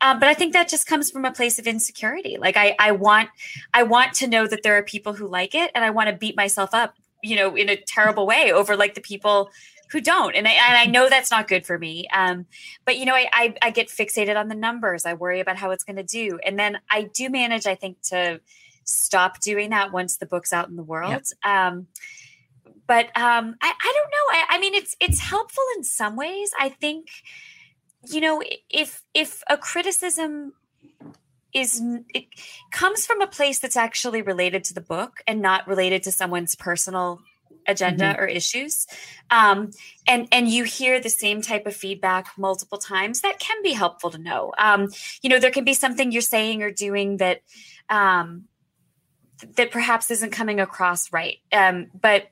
[0.01, 2.39] Um, but I think that just comes from a place of insecurity.
[2.39, 3.29] Like I, I want,
[3.75, 6.17] I want to know that there are people who like it, and I want to
[6.17, 9.51] beat myself up, you know, in a terrible way over like the people
[9.91, 10.37] who don't.
[10.37, 12.07] And I, and I know that's not good for me.
[12.15, 12.47] Um,
[12.85, 15.05] but you know, I, I, I get fixated on the numbers.
[15.05, 18.01] I worry about how it's going to do, and then I do manage, I think,
[18.03, 18.41] to
[18.85, 21.25] stop doing that once the book's out in the world.
[21.45, 21.89] Um,
[22.87, 24.27] but um, I, I don't know.
[24.33, 26.51] I, I mean, it's it's helpful in some ways.
[26.59, 27.09] I think,
[28.09, 30.53] you know, if if a criticism
[31.53, 31.83] is
[32.15, 32.27] it
[32.71, 36.55] comes from a place that's actually related to the book and not related to someone's
[36.55, 37.21] personal
[37.67, 38.87] agenda or issues
[39.31, 39.71] um,
[40.07, 44.11] and and you hear the same type of feedback multiple times that can be helpful
[44.11, 44.53] to know.
[44.59, 44.89] Um,
[45.23, 47.43] you know there can be something you're saying or doing that
[47.89, 48.45] um,
[49.41, 51.39] th- that perhaps isn't coming across right.
[51.53, 52.29] Um, but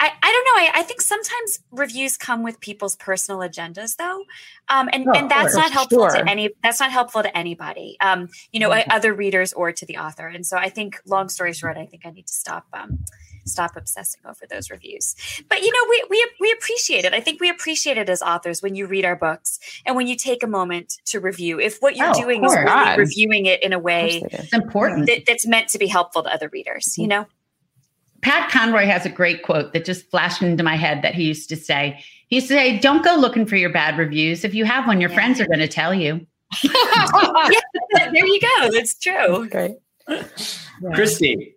[0.00, 0.78] I, I don't know.
[0.78, 4.24] I, I think sometimes reviews come with people's personal agendas, though,
[4.68, 6.24] um, and Oh, and that's not helpful sure.
[6.24, 6.50] to any.
[6.62, 10.26] That's not helpful to anybody, um, you know, other readers or to the author.
[10.26, 13.04] And so, I think, long story short, I think I need to stop um,
[13.46, 15.14] stop obsessing over those reviews.
[15.48, 17.14] But you know, we we we appreciate it.
[17.14, 20.16] I think we appreciate it as authors when you read our books and when you
[20.16, 21.60] take a moment to review.
[21.60, 25.06] If what you're Oh, doing is really reviewing it in a way important.
[25.06, 27.26] that, that's meant to be helpful to other readers, you know.
[28.24, 31.48] Pat Conroy has a great quote that just flashed into my head that he used
[31.50, 32.02] to say.
[32.28, 34.44] He used to say, "Don't go looking for your bad reviews.
[34.44, 35.16] If you have one, your Yeah.
[35.16, 36.26] friends are going to tell you."
[36.62, 38.70] there you go.
[38.72, 39.48] That's true.
[39.48, 39.76] Great.
[40.82, 41.54] Kristy.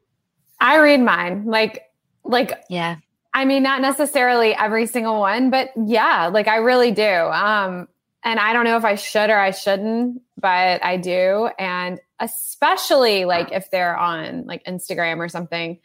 [0.60, 1.46] I read mine.
[1.46, 1.84] Like,
[2.24, 2.98] like Yeah.
[3.34, 7.04] I mean, not necessarily every single one, but yeah, like I really do.
[7.04, 7.88] Um,
[8.24, 11.50] and I don't know if I should or I shouldn't, but I do.
[11.60, 15.80] And especially like if they're on like Instagram or something.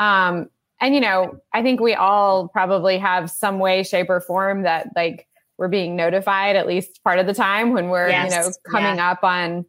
[0.00, 0.48] Um,
[0.80, 4.88] and you know, I think we all probably have some way, shape, or form that
[4.96, 8.32] like we're being notified at least part of the time when we're, Yes.
[8.32, 9.64] you know, coming up on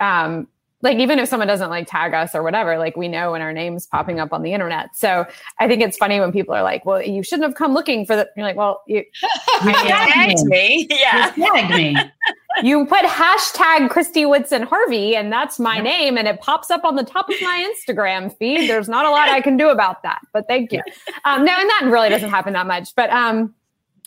[0.00, 0.48] um
[0.82, 3.52] like even if someone doesn't like tag us or whatever, like we know when our
[3.52, 4.96] name's popping up on the internet.
[4.96, 5.26] So
[5.58, 8.16] I think it's funny when people are like, "Well, you shouldn't have come looking for
[8.16, 9.04] the." You're like, "Well, you,
[9.64, 10.48] You tagged Tagged me.
[10.48, 10.88] me.
[10.98, 11.34] Yeah.
[11.36, 11.96] You tagged me.
[12.62, 15.84] You put hashtag Kristy Woodson Harvey, and that's my yep.
[15.84, 18.68] name, and it pops up on the top of my Instagram feed.
[18.68, 20.82] There's not a lot I can do about that, but thank you.
[21.24, 23.54] Um, no, and that really doesn't happen that much, but um,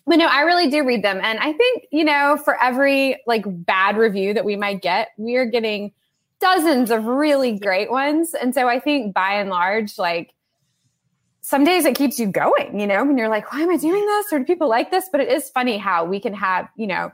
[0.05, 3.43] but no, I really do read them, and I think you know, for every like
[3.47, 5.91] bad review that we might get, we are getting
[6.39, 10.33] dozens of really great ones, and so I think by and large, like
[11.43, 14.05] some days it keeps you going, you know, when you're like, why am I doing
[14.05, 14.31] this?
[14.31, 15.09] Or do people like this?
[15.11, 17.11] But it is funny how we can have, you know,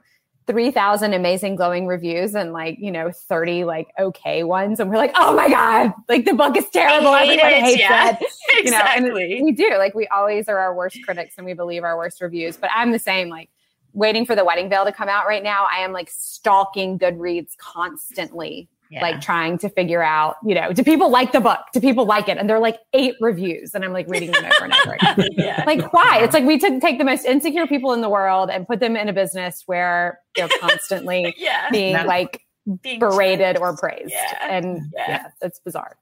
[0.49, 4.79] 3,000 amazing glowing reviews and like, you know, 30 like okay ones.
[4.79, 7.13] And we're like, oh my God, like the book is terrible.
[7.13, 7.63] Everybody it.
[7.63, 8.17] hates yeah.
[8.19, 8.25] it.
[8.49, 9.35] You know, exactly.
[9.35, 9.69] and we do.
[9.77, 12.57] Like we always are our worst critics and we believe our worst reviews.
[12.57, 13.49] But I'm the same, like
[13.93, 15.67] waiting for the wedding veil to come out right now.
[15.71, 19.01] I am like stalking Goodreads constantly yeah.
[19.01, 21.59] like trying to figure out, you know, do people like the book?
[21.73, 22.37] Do people like it?
[22.37, 25.29] And they're like eight reviews, and I'm like reading them over and over again.
[25.37, 25.63] yeah.
[25.65, 26.19] Like, why?
[26.21, 28.95] It's like we took take the most insecure people in the world and put them
[28.95, 31.69] in a business where they're constantly yeah.
[31.71, 32.41] being That's like
[32.81, 34.47] being berated or praised, Yeah.
[34.49, 35.05] and Yeah.
[35.07, 35.97] yeah, it's bizarre.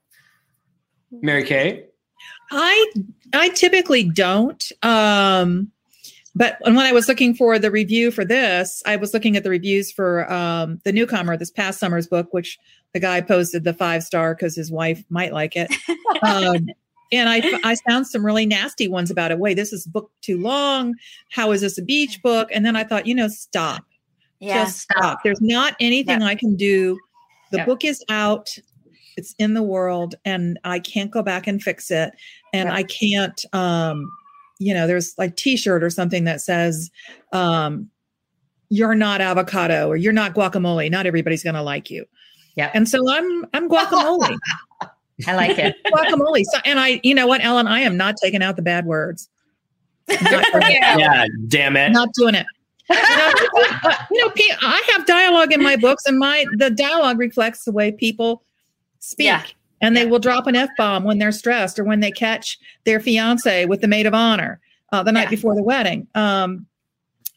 [1.10, 1.84] Mary Kay.
[2.50, 2.92] I
[3.34, 4.70] I typically don't.
[4.82, 5.70] Um,
[6.38, 9.50] but when I was looking for the review for this, I was looking at the
[9.50, 12.60] reviews for um, the newcomer, this past summer's book, which
[12.94, 15.68] the guy posted the five star because his wife might like it.
[16.22, 16.68] um,
[17.10, 19.40] and I, I found some really nasty ones about it.
[19.40, 20.94] Wait, this is book too long.
[21.32, 22.48] How is this a beach book?
[22.52, 23.84] And then I thought, you know, stop.
[24.38, 24.64] Yeah.
[24.64, 25.24] Just stop.
[25.24, 27.00] There's not anything I can do.
[27.50, 27.66] The Yep.
[27.66, 28.48] book is out.
[29.16, 32.12] It's in the world, and I can't go back and fix it.
[32.52, 32.76] And Yep.
[32.76, 33.44] I can't.
[33.52, 34.12] Um,
[34.58, 36.90] you know, there's like T-shirt or something that says,
[37.32, 37.88] um,
[38.68, 42.04] "You're not avocado" or "You're not guacamole." Not everybody's going to like you.
[42.56, 42.70] Yeah.
[42.74, 44.36] And so I'm I'm guacamole.
[45.26, 45.76] I like it.
[45.86, 46.44] guacamole.
[46.44, 49.28] So, and I, you know what, Elin, I am not taking out the bad words.
[50.10, 50.16] I'm
[50.62, 50.98] it.
[50.98, 51.90] Yeah, damn it.
[51.90, 52.46] not doing it.
[52.90, 53.32] You know,
[54.10, 57.92] you know, I have dialogue in my books, and my the dialogue reflects the way
[57.92, 58.42] people
[59.00, 59.26] speak.
[59.26, 59.42] Yeah.
[59.80, 62.98] And they will drop an f bomb when they're stressed or when they catch their
[63.00, 64.60] fiance with the maid of honor
[64.92, 65.30] uh, the night Yeah.
[65.30, 66.06] before the wedding.
[66.14, 66.66] Um,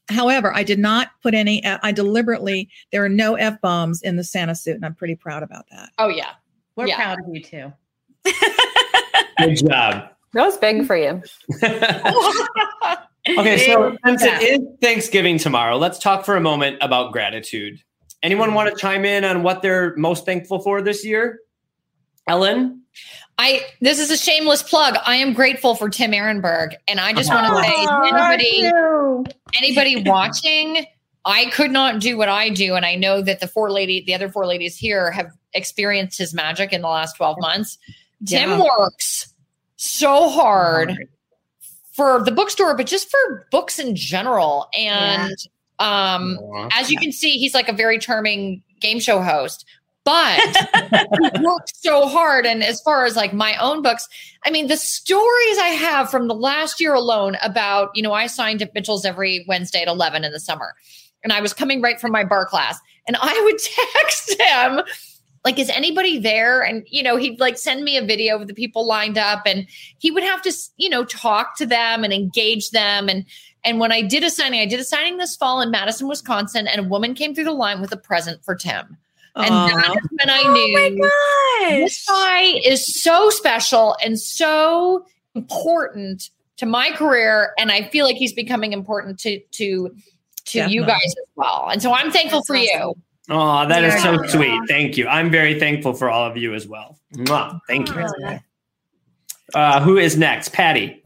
[0.09, 1.63] however, I did not put any.
[1.63, 5.15] uh, I deliberately there are no f bombs in the Santa suit, and I'm pretty
[5.15, 5.89] proud about that.
[5.99, 6.31] Oh yeah.
[6.75, 6.95] We're Yeah.
[6.95, 7.73] proud of you too.
[9.37, 10.09] Good job.
[10.33, 11.21] That was big for you.
[13.37, 14.39] okay, so since Yeah.
[14.41, 17.79] it is Thanksgiving tomorrow, let's talk for a moment about gratitude.
[18.23, 21.39] Anyone want to chime in on what they're most thankful for this year?
[22.27, 22.81] Elin?
[23.37, 24.95] I this is a shameless plug.
[25.05, 28.71] I am grateful for Tim Ehrenberg, and I just want to say, anybody
[29.57, 30.85] anybody watching,
[31.25, 34.13] I could not do what I do, and I know that the four lady, the
[34.13, 37.77] other four ladies here, have experienced his magic in the last twelve months.
[38.27, 38.63] Tim Yeah.
[38.63, 39.33] works
[39.77, 40.95] so hard
[41.93, 44.67] for the bookstore, but just for books in general.
[44.77, 45.35] And
[45.79, 46.37] um,
[46.73, 49.65] as you can see, he's like a very charming game show host.
[50.03, 50.39] But
[51.35, 52.45] he worked so hard.
[52.45, 54.07] And as far as like my own books,
[54.43, 58.27] I mean, the stories I have from the last year alone about, you know, I
[58.27, 60.73] signed at Mitchell's every Wednesday at 11 in the summer.
[61.23, 62.79] And I was coming right from my bar class.
[63.07, 63.59] And I would
[63.93, 64.81] text him,
[65.45, 66.61] like, is anybody there?
[66.61, 69.67] And, you know, he'd like send me a video of the people lined up and
[69.99, 73.09] he would have to, you know, talk to them and engage them.
[73.09, 73.25] And,
[73.63, 76.67] and when I did a signing, I did a signing this fall in Madison, Wisconsin,
[76.67, 78.97] and a woman came through the line with a present for Tim.
[79.35, 79.95] And that Aw.
[80.11, 86.91] when I Oh knew my this guy is so special and so important to my
[86.91, 87.53] career.
[87.57, 89.95] And I feel like he's becoming important to to
[90.45, 91.69] to you guys as well.
[91.71, 92.77] And so I'm thankful That's for you.
[92.79, 93.03] awesome.
[93.29, 94.59] Oh, that is so sweet.
[94.67, 95.07] Thank you.
[95.07, 96.97] I'm very thankful for all of you as well.
[97.15, 97.59] Mwah.
[97.67, 98.05] Thank you.
[98.25, 98.39] Oh.
[99.53, 100.49] Uh, who is next?
[100.53, 101.00] Patti.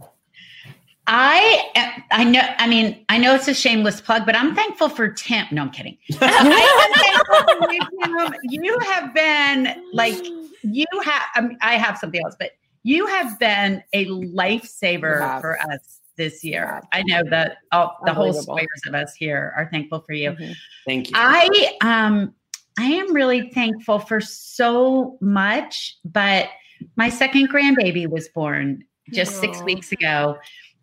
[1.08, 2.42] I I know.
[2.58, 5.46] I mean, I know it's a shameless plug, but I'm thankful for Tim.
[5.52, 5.98] No, I'm kidding.
[6.22, 10.16] I am thankful for you, You have been like
[10.64, 11.24] you have.
[11.36, 12.52] I, mean, I have something else, but
[12.84, 16.82] you have been a lifesaver You for us this year.
[16.92, 20.32] I know that all, the whole squares of us here are thankful for you.
[20.32, 20.56] Mhm.
[20.86, 21.14] Thank you.
[21.16, 22.34] I um
[22.80, 26.50] I am really thankful for so much, but
[26.96, 30.38] my second grandbaby was born just six weeks ago,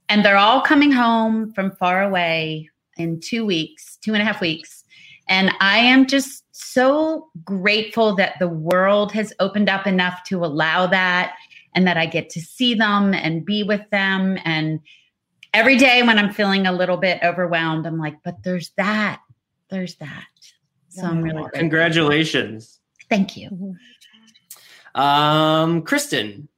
[0.09, 4.41] and they're all coming home from far away in two weeks, two and a half
[4.41, 4.85] weeks.
[5.29, 10.87] And I am just so grateful that the world has opened up enough to allow
[10.89, 11.35] that
[11.75, 14.39] and that I get to see them and be with them.
[14.45, 14.81] And
[15.55, 19.21] every day when I'm feeling a little bit overwhelmed, I'm like, but there's that.
[19.71, 20.27] There's that.
[20.89, 21.61] So I'm really grateful.
[21.61, 22.81] Congratulations.
[23.09, 23.77] Thank you.
[24.95, 26.49] Um, Kristen.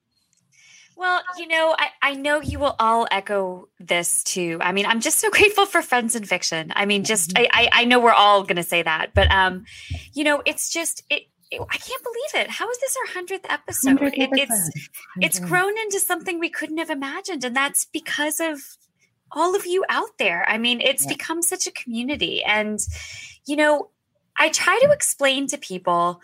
[0.96, 4.58] Well, you know, I, I know you will all echo this too.
[4.60, 6.72] I mean, I'm just so grateful for friends in fiction.
[6.76, 7.46] I mean, just Mm-hmm.
[7.52, 9.64] I, I, I know we're all gonna say that, but um,
[10.12, 12.50] you know, it's just it, I can't believe it.
[12.50, 13.98] How is this our hundredth episode?
[13.98, 14.72] 100th It- it's episode.
[15.20, 15.48] it's Mhm.
[15.48, 18.60] grown into something we couldn't have imagined, and that's because of
[19.32, 20.44] all of you out there.
[20.48, 21.10] I mean, it's Yeah.
[21.12, 22.78] become such a community, and
[23.46, 23.90] you know,
[24.36, 26.20] I try to explain to people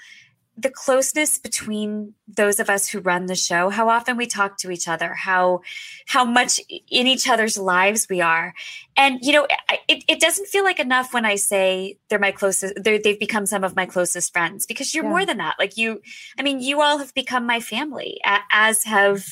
[0.61, 4.71] the closeness between those of us who run the show how often we talk to
[4.71, 5.61] each other how
[6.07, 8.53] how much in each other's lives we are.
[8.97, 9.47] And you know
[9.89, 13.47] it, it doesn't feel like enough when i say they're my closest they're, they've become
[13.47, 15.11] some of my closest friends because you're Yeah.
[15.11, 15.57] more than that.
[15.59, 16.01] Like you
[16.39, 18.21] i mean you all have become my family
[18.53, 19.25] as have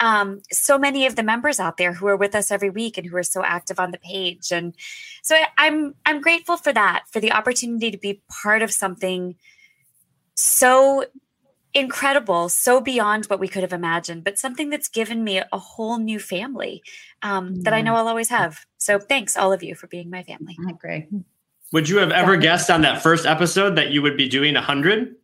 [0.00, 3.06] um, so many of the members out there who are with us every week and
[3.06, 4.50] who are so active on the page.
[4.50, 4.74] And
[5.22, 9.36] so I, i'm i'm grateful for that for the opportunity to be part of something
[10.34, 11.04] so
[11.72, 15.98] incredible, so beyond what we could have imagined, but something that's given me a whole
[15.98, 16.82] new family
[17.22, 18.64] um, that I know I'll always have.
[18.78, 20.56] So thanks, all of you, for being my family.
[20.66, 21.08] I agree.
[21.72, 25.16] Would you have ever guessed on that first episode that you would be doing 100?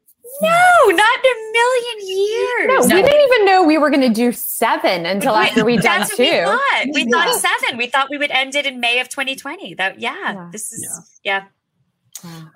[0.43, 0.49] No,
[0.87, 2.89] not in a million years.
[2.89, 6.01] No, we didn't even know we were going to do seven until after we'd done
[6.01, 6.23] That's what two.
[6.25, 6.87] we thought.
[6.95, 7.25] We Yeah.
[7.25, 7.79] thought seven.
[7.79, 9.75] We thought we would end it in May of 2020.
[9.75, 10.49] That yeah, Yeah.
[10.53, 11.45] this is yeah.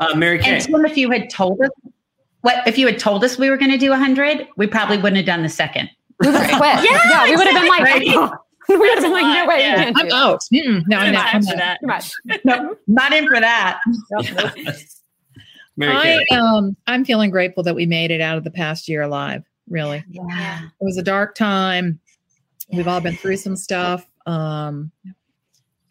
[0.01, 0.55] Uh, Mary Kay.
[0.57, 1.71] And Tim, if you had told us
[2.45, 5.17] what if you had told us we were going to do 100, we probably wouldn't
[5.17, 5.89] have done the second.
[6.21, 6.85] We would have quit.
[6.91, 8.39] Yeah, Yeah, we would have been like, exactly.
[8.69, 9.71] we would have been like, no way, yeah.
[9.71, 10.41] you can't I'm do out.
[10.53, 10.83] Mm-mm.
[10.87, 11.25] No, I'm not.
[11.25, 11.79] much I'm for not.
[11.83, 12.03] that.
[12.03, 12.39] Too.
[12.45, 13.81] No, not in for that.
[15.77, 16.37] Mary I Kay.
[16.37, 19.43] um I'm feeling grateful that we made it out of the past year alive.
[19.69, 20.65] Really, Yeah.
[20.65, 21.99] it was a dark time.
[22.73, 24.07] We've all been through some stuff.
[24.27, 24.93] Um,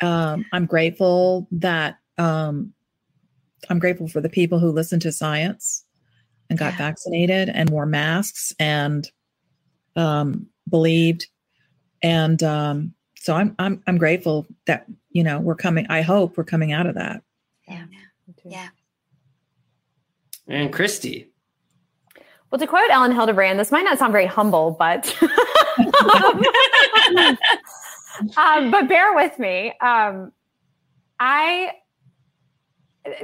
[0.02, 2.74] um, I'm grateful that um,
[3.70, 5.84] I'm grateful for the people who listen to science
[6.54, 6.78] and got Yeah.
[6.90, 9.10] vaccinated and wore masks and
[9.96, 11.26] um, believed.
[12.04, 15.88] And um, so I'm I'm I'm grateful that you know we're coming.
[15.90, 17.24] I hope we're coming out of that.
[17.68, 17.86] Yeah.
[18.46, 18.68] Yeah.
[20.48, 21.28] And Kristy.
[22.52, 25.12] Well, to quote Elin Hilderbrand, this might not sound very humble, but
[28.38, 29.74] um, but bear with me.
[29.82, 30.32] Um,
[31.20, 31.72] I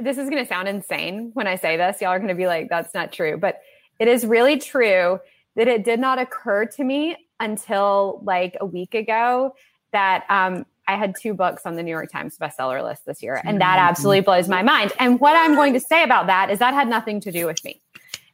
[0.00, 2.00] this is going to sound insane when I say this.
[2.00, 3.60] Y'all are going to be like, "That's not true," but
[3.98, 5.20] it is really true
[5.56, 9.54] that it did not occur to me until like a week ago
[9.92, 13.40] that um, I had two books on the New York Times bestseller list this year,
[13.44, 14.92] and that absolutely blows my mind.
[14.98, 17.64] And what I'm going to say about that is that had nothing to do with
[17.64, 17.80] me.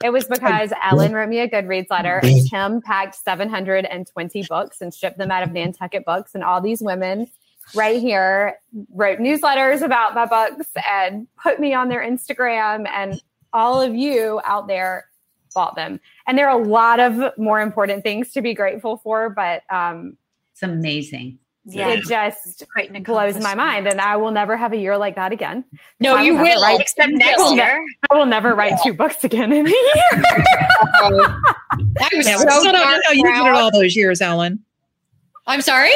[0.05, 4.93] It was because Elin wrote me a Goodreads letter, and Tim packed 720 books and
[4.93, 7.29] shipped them out of Nantucket Books, and all these women
[7.75, 8.59] right here
[8.95, 13.21] wrote newsletters about my books and put me on their Instagram, and
[13.53, 15.07] all of you out there
[15.55, 15.99] bought them.
[16.27, 20.17] And there are a lot of more important things to be grateful for, but um,
[20.53, 21.39] It's amazing.
[21.69, 21.89] Yeah.
[21.89, 25.17] it just Quite an blows my mind, and I will never have a year like
[25.17, 25.65] that again.
[25.99, 26.63] No, I you will never will.
[26.63, 27.85] write- Except I next will ne- year.
[28.11, 30.23] I will never write two books again in a year.
[31.03, 31.11] I
[32.15, 34.61] was Yeah, so I still don't know you did it all those years, Elin.
[35.49, 35.91] I'm sorry.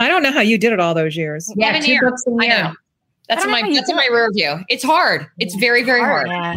[0.00, 1.52] I don't know how you did it all those years.
[1.56, 2.10] Yeah, Seven two years.
[2.10, 2.62] books a I year.
[2.64, 2.72] know.
[3.28, 4.60] That's in my that's in my rear view.
[4.68, 5.26] It's hard.
[5.38, 6.28] It's very very hard.
[6.28, 6.54] Yeah.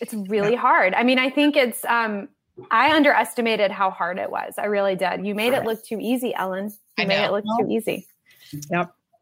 [0.00, 0.94] it's really hard.
[0.94, 2.28] I mean, I think it's um
[2.70, 4.54] I underestimated how hard it was.
[4.56, 5.26] I really did.
[5.26, 6.66] You made it look too easy, Elin.
[6.96, 7.26] You I made know.
[7.26, 8.06] it look too easy.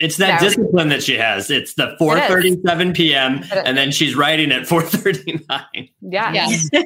[0.01, 0.49] It's that No.
[0.49, 1.51] discipline that she has.
[1.51, 3.45] It's the 4:37 p.m.
[3.53, 5.90] and then she's writing at 4:39.
[6.01, 6.32] Yeah.
[6.32, 6.68] Yes.
[6.72, 6.84] but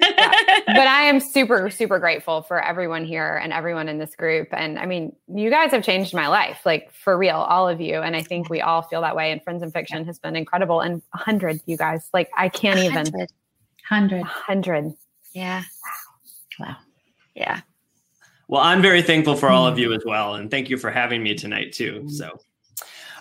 [0.69, 4.49] I am super, super grateful for everyone here and everyone in this group.
[4.53, 8.01] And I mean, you guys have changed my life, like for real, all of you.
[8.01, 9.33] And I think we all feel that way.
[9.33, 10.81] And Friends in Fiction has been incredible.
[10.81, 13.07] And 100, you guys, like I can't even.
[13.07, 13.31] 100.
[13.89, 14.21] 100.
[14.21, 14.95] 100.
[15.33, 15.63] Yeah.
[16.59, 16.77] Wow.
[17.35, 17.61] Yeah.
[18.49, 19.81] Well, I'm very thankful for all of mm.
[19.81, 22.03] you as well, and thank you for having me tonight too.
[22.05, 22.11] Mm.
[22.11, 22.41] So,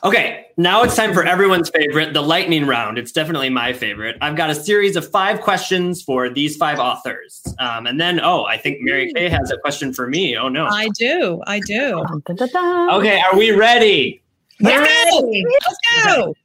[0.03, 2.97] okay, now it's time for everyone's favorite, the lightning round.
[2.97, 4.17] It's definitely my favorite.
[4.21, 8.45] I've got a series of five questions for these five authors, um, and then oh,
[8.45, 10.37] I think Mary Kay has a question for me.
[10.37, 10.65] Oh no.
[10.67, 11.41] I do.
[11.47, 12.03] I do.
[12.29, 14.21] Okay, are we ready?
[14.59, 15.31] Let's go.
[15.31, 16.35] Let's go.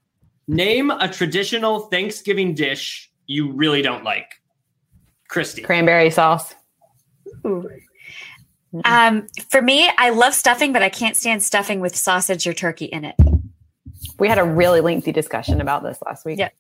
[0.49, 4.41] Name a traditional Thanksgiving dish you really don't like.
[5.31, 5.65] Kristy.
[5.65, 6.55] Cranberry sauce.
[8.85, 12.87] Um, for me, I love stuffing, but I can't stand stuffing with sausage or turkey
[12.87, 13.15] in it.
[14.19, 16.39] We had a really lengthy discussion about this last week.
[16.39, 16.51] Yeah.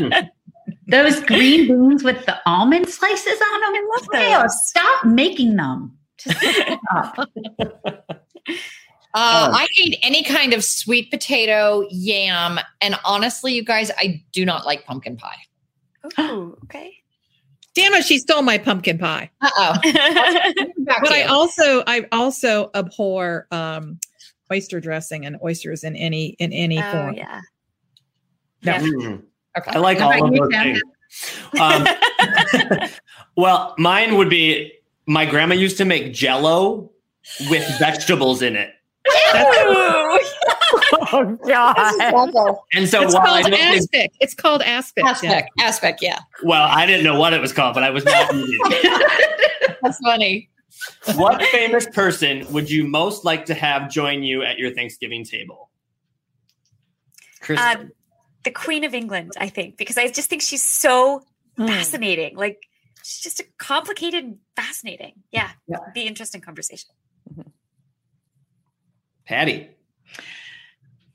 [0.88, 3.74] Those green beans with the almond slices on them.
[3.74, 4.68] I love those.
[4.68, 5.96] Stop making them.
[6.18, 7.28] Stop.
[9.14, 14.44] Uh, I hate any kind of sweet potato, yam, and honestly, you guys, I do
[14.44, 15.38] not like pumpkin pie.
[16.20, 16.94] Ooh, okay.
[17.74, 19.30] Damn it, she stole my pumpkin pie.
[19.40, 19.78] Uh oh.
[21.00, 23.98] But I also I also abhor um
[24.52, 27.14] oyster dressing and oysters in any in any oh, form.
[27.14, 27.40] yeah.
[28.64, 28.72] No.
[28.72, 28.80] Yeah.
[28.80, 29.22] Mm.
[29.58, 29.70] Okay.
[29.72, 30.82] I like How all of you, those things.
[31.60, 31.86] Um,
[33.36, 34.72] well, mine would be
[35.06, 36.90] my grandma used to make jello
[37.50, 38.70] with vegetables in it.
[41.10, 41.76] Oh God.
[42.74, 44.12] And so It's while I called don't think.
[44.20, 45.04] It's called aspic.
[45.04, 45.14] Jen.
[45.14, 45.50] Aspect.
[45.58, 46.02] Aspect.
[46.02, 46.18] Yeah.
[46.42, 49.78] well, I didn't know what it was called, but I was not it.
[49.82, 50.50] That's funny.
[51.14, 55.70] What famous person would you most like to have join you at your Thanksgiving table?
[57.40, 57.92] Chris, Um,
[58.44, 61.22] the Queen of England, I think, because I just think she's so
[61.56, 62.36] fascinating.
[62.36, 62.68] Like
[63.02, 65.14] she's just a complicated, and fascinating.
[65.30, 65.78] Yeah, Yeah.
[65.94, 66.90] be interesting conversation.
[69.26, 69.68] Patti.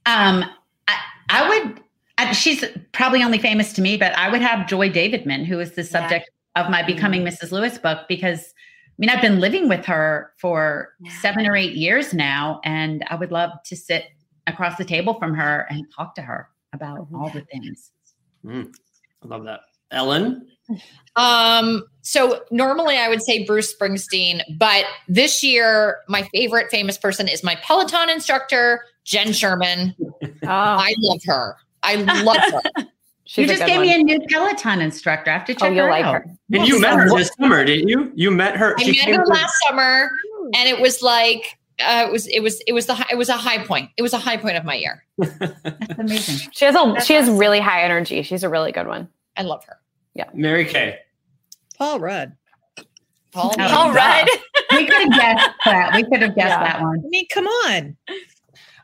[0.05, 0.45] Um,
[0.88, 0.97] I,
[1.30, 1.82] I would.
[2.18, 5.72] I, she's probably only famous to me, but I would have Joy Davidman, who is
[5.72, 7.51] the subject of my Becoming Mrs.
[7.51, 8.53] Lewis book, because
[8.94, 11.12] I mean I've been living with her for Yeah.
[11.22, 14.06] seven or eight years now, and I would love to sit
[14.46, 17.91] across the table from her and talk to her about all the things.
[18.46, 18.74] Mm,
[19.24, 19.62] I love that.
[19.91, 20.48] Elin.
[21.16, 27.28] Um, so normally I would say Bruce Springsteen, but this year my favorite famous person
[27.28, 29.96] is my Peloton instructor, Jenn Sherman.
[30.46, 31.56] Oh, I love her.
[31.84, 32.86] I love her.
[33.34, 33.88] she's you just gave one.
[33.88, 35.32] me a new Peloton instructor.
[35.32, 36.14] I have to check Oh, you'll her like out.
[36.16, 36.26] her.
[36.54, 38.12] And you met her this summer, didn't you?
[38.16, 38.76] You met her.
[38.80, 40.10] I she met came her to- last summer,
[40.56, 43.34] and it was like uh, it was it was it was the it was a
[43.38, 43.90] high point.
[43.98, 45.04] It was a high point of my year.
[45.18, 46.50] That's amazing.
[46.54, 48.22] She has a That's she has really high energy.
[48.22, 49.10] She's a really good one.
[49.36, 49.78] I love her.
[50.14, 51.00] Yeah, Mary Kay.
[51.78, 52.36] Paul Rudd.
[53.32, 53.52] Paul.
[53.58, 54.30] Oh, All right.
[54.74, 55.96] We could have guessed that.
[55.96, 56.64] We could have guessed Yeah.
[56.64, 57.02] that one.
[57.04, 57.98] I mean, come on.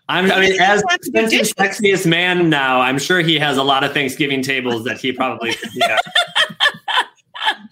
[0.10, 3.64] I'm, I mean, as have to Spencer's sexiest man now, I'm sure he has a
[3.64, 6.01] lot of Thanksgiving tables that he probably could be at.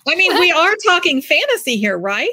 [0.08, 2.30] I mean, we are talking fantasy here, right?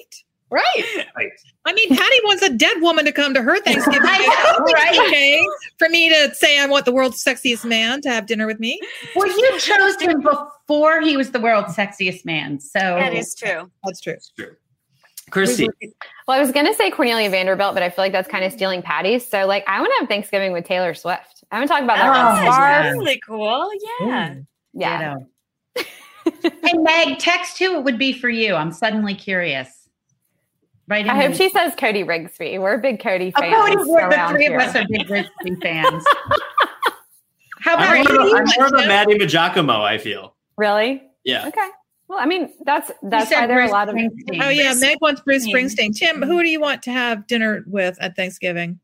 [0.50, 1.06] Right.
[1.16, 1.30] Right.
[1.64, 4.02] I mean, Patti wants a dead woman to come to her Thanksgiving.
[4.04, 5.08] I know, right?
[5.08, 5.42] Okay,
[5.78, 8.78] for me to say I want the world's sexiest man to have dinner with me.
[9.16, 12.60] Well, you chose him before he was the world's sexiest man.
[12.60, 13.70] So that is true.
[13.82, 14.12] That's true.
[14.12, 14.54] It's true.
[15.30, 15.68] Kristy.
[16.26, 18.56] Well, I was gonna say Cornelia Vanderbilt, but I feel like that's kind of mm.
[18.56, 19.28] stealing Patti's.
[19.28, 21.44] So, like, I want to have Thanksgiving with Taylor Swift.
[21.50, 22.06] I want to talk about that.
[22.06, 22.84] Oh, on Spark.
[22.84, 22.90] yeah.
[22.92, 23.70] Really cool.
[24.00, 24.34] Yeah.
[24.72, 25.14] Yeah.
[25.74, 26.50] Ditto.
[26.62, 28.54] hey, Meg, text who it would be for you.
[28.54, 29.88] I'm suddenly curious.
[30.86, 31.08] Right.
[31.08, 32.60] I hope she says Cody Rigsby.
[32.60, 33.54] We're big Cody Oh, fans.
[33.54, 34.58] Cody, we're- the three here.
[34.58, 36.04] of us are big Rigsby fans.
[37.60, 38.36] How I'm about more, of a.
[38.36, 40.36] I'm more of a Matty Maggiacomo, I feel.
[40.58, 41.02] Really?
[41.24, 41.48] Yeah.
[41.48, 41.68] Okay.
[42.14, 43.96] Well, I mean, that's that's why there are a lot of.
[43.96, 44.40] Springsteen.
[44.40, 45.90] Oh yeah, Meg wants Bruce Springsteen.
[45.90, 45.98] Springsteen.
[45.98, 48.78] Tim, who do you want to have dinner with at Thanksgiving?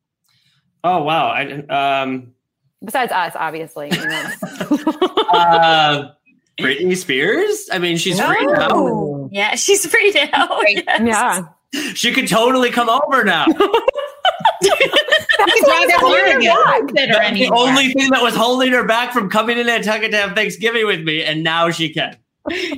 [0.83, 1.29] Oh, wow.
[1.29, 2.35] I, um,
[2.83, 3.91] Besides us, obviously.
[5.31, 6.11] uh,
[6.59, 7.69] Britney Spears?
[7.71, 9.29] I mean, she's free now.
[9.31, 10.61] Yeah, she's free now.
[10.63, 11.01] Yes.
[11.01, 11.95] yeah.
[11.95, 13.47] She could totally come over now.
[13.47, 16.87] You can drive to Oregon.
[16.89, 20.17] Consider That's the only thing that was holding her back from coming to Nantucket to
[20.17, 22.17] have Thanksgiving with me, and now she can.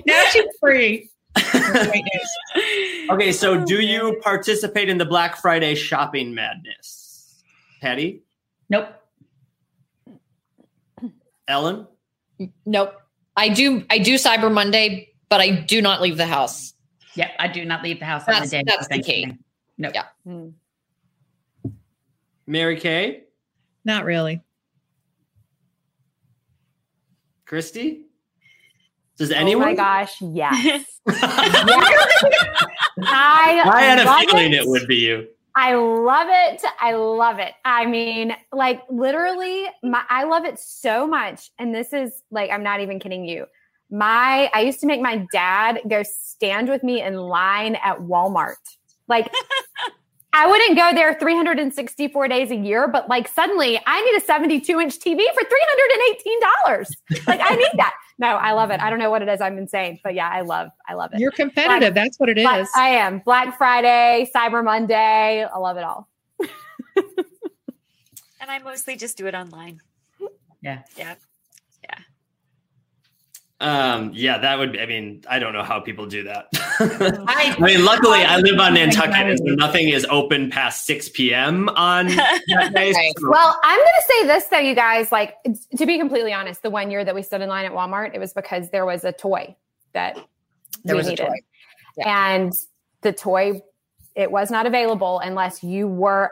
[0.07, 1.11] Now she's free.
[3.11, 7.43] Okay, so do you participate in the Black Friday shopping madness?
[7.81, 8.23] Patti?
[8.71, 8.89] Nope.
[11.49, 11.87] Ellen?
[12.65, 12.95] Nope.
[13.37, 13.85] I do.
[13.91, 16.75] I do Cyber Monday, but I do not leave the house.
[17.17, 17.33] Yep.
[17.39, 18.63] I do not leave the house on the day.
[18.67, 19.25] that's the key.
[19.25, 19.39] Thanksgiving.
[19.79, 19.93] Nope.
[19.95, 20.05] Yeah.
[20.25, 20.49] Hmm.
[22.47, 23.25] Mary Kay?
[23.85, 24.43] Not really.
[27.47, 28.03] Kristy?
[29.19, 29.65] Does oh anyone?
[29.65, 29.85] Oh anyone?
[29.87, 30.87] my gosh, yes.
[33.05, 35.29] I I had a love feeling it would be you.
[35.55, 36.63] I love it.
[36.81, 37.53] I love it.
[37.65, 41.51] I mean, like literally, my, I love it so much.
[41.59, 43.47] And this is like, I'm not even kidding you.
[43.91, 48.55] My, I used to make my dad go stand with me in line at Walmart.
[49.09, 49.31] Like,
[50.35, 54.81] I wouldn't go there 364 days a year, but like suddenly I need a 72
[54.81, 57.27] inch TV for $318.
[57.27, 57.93] Like, I need that.
[58.19, 58.81] No, I love it.
[58.81, 59.41] I don't know what it is.
[59.41, 61.21] I'm insane, but yeah, I love, I love it.
[61.21, 61.95] You're competitive.
[61.95, 62.45] That's what it is.
[62.45, 63.19] Black- I am.
[63.19, 65.45] Black Friday, Cyber Monday.
[65.45, 66.09] I love it all.
[68.41, 69.81] And I mostly just do it online.
[70.63, 70.81] Yeah.
[70.97, 71.15] Yeah.
[73.63, 76.49] Um, yeah, that would be, I mean, I don't know how people do that.
[76.81, 81.11] I, I mean, luckily I live on Nantucket, and so nothing is open past 6
[81.11, 81.69] p.m.
[81.71, 82.93] on that day.
[82.93, 83.13] Right.
[83.23, 85.13] Well, I'm going to say this though, you guys.
[85.13, 85.37] Like,
[85.77, 88.19] to be completely honest, the one year that we stood in line at Walmart, it
[88.19, 89.55] was because there was a toy
[89.93, 90.17] that
[90.85, 91.35] There we was a needed, toy.
[91.99, 92.33] Yeah.
[92.35, 92.53] and
[93.03, 93.63] the toy
[94.17, 96.31] it was not available unless you were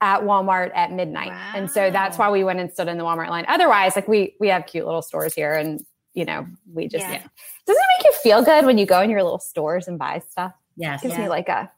[0.00, 3.30] at Walmart at midnight, and so that's why we went and stood in the Walmart
[3.30, 3.44] line.
[3.48, 5.84] Otherwise, like we we have cute little stores here, and
[6.18, 6.44] you know,
[6.74, 7.22] we just, Yeah.
[7.66, 10.20] doesn't it make you feel good when you go in your little stores and buy
[10.30, 10.52] stuff?
[10.76, 11.00] Yes.
[11.02, 11.22] Gives Yeah.
[11.22, 11.70] me like a,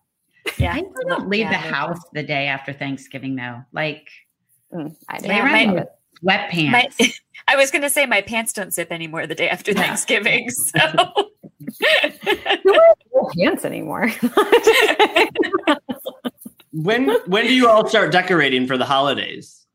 [0.57, 0.72] Yeah.
[0.74, 1.59] I don't leave the Yeah.
[1.59, 3.62] house the day after Thanksgiving though.
[3.72, 4.09] Like
[4.72, 5.26] mm, I do.
[5.28, 5.86] Yeah, my-
[6.24, 6.70] sweatpants.
[6.70, 6.88] My,
[7.49, 9.82] I was going to say my pants don't zip anymore the day after Yeah.
[9.82, 10.49] Thanksgiving.
[10.61, 10.78] So
[12.64, 14.11] Who wears no pants anymore?
[16.72, 19.66] When when do you all start decorating for the holidays?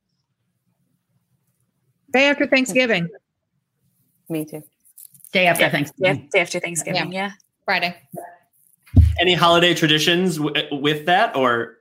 [2.11, 3.07] Day after Thanksgiving.
[4.29, 4.63] Me too.
[5.31, 6.29] day after yeah, Thanksgiving.
[6.31, 7.11] day after Thanksgiving.
[7.11, 7.31] Yeah.
[7.65, 7.95] Friday.
[9.19, 11.77] Any holiday traditions w- with that, or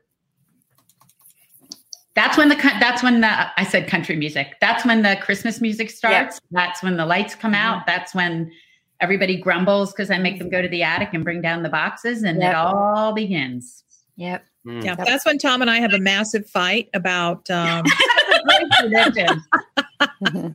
[2.15, 3.29] That's when the that's when the
[3.61, 4.55] I said country music.
[4.61, 6.41] That's when the Christmas music starts.
[6.53, 7.87] That's when the lights come out.
[7.87, 8.51] That's when
[9.01, 12.23] everybody grumbles because I make them go to the attic and bring down the boxes,
[12.23, 12.51] and Yep.
[12.51, 13.83] it all begins.
[14.17, 14.45] Yep.
[14.65, 14.81] Hmm.
[14.81, 17.51] Yeah, that's when Tom and I have a massive fight about.
[17.51, 17.85] Um,
[18.47, 20.55] Great tradition.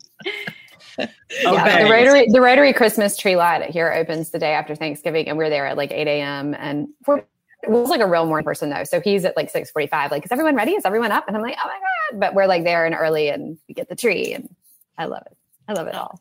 [1.41, 5.37] Yeah, the Rotary the Rotary Christmas tree lot here opens the day after Thanksgiving, and
[5.37, 6.55] we're there at like eight a.m.
[6.57, 7.23] And we're
[7.67, 10.11] was like a real morning person though, so he's at like six forty five.
[10.11, 10.71] Like, is everyone ready?
[10.71, 11.27] Is everyone up?
[11.27, 11.79] And I'm like, oh my
[12.11, 12.19] god!
[12.19, 14.53] But we're like there and early, and we get the tree, and
[14.97, 15.37] I love it.
[15.67, 16.19] I love it all.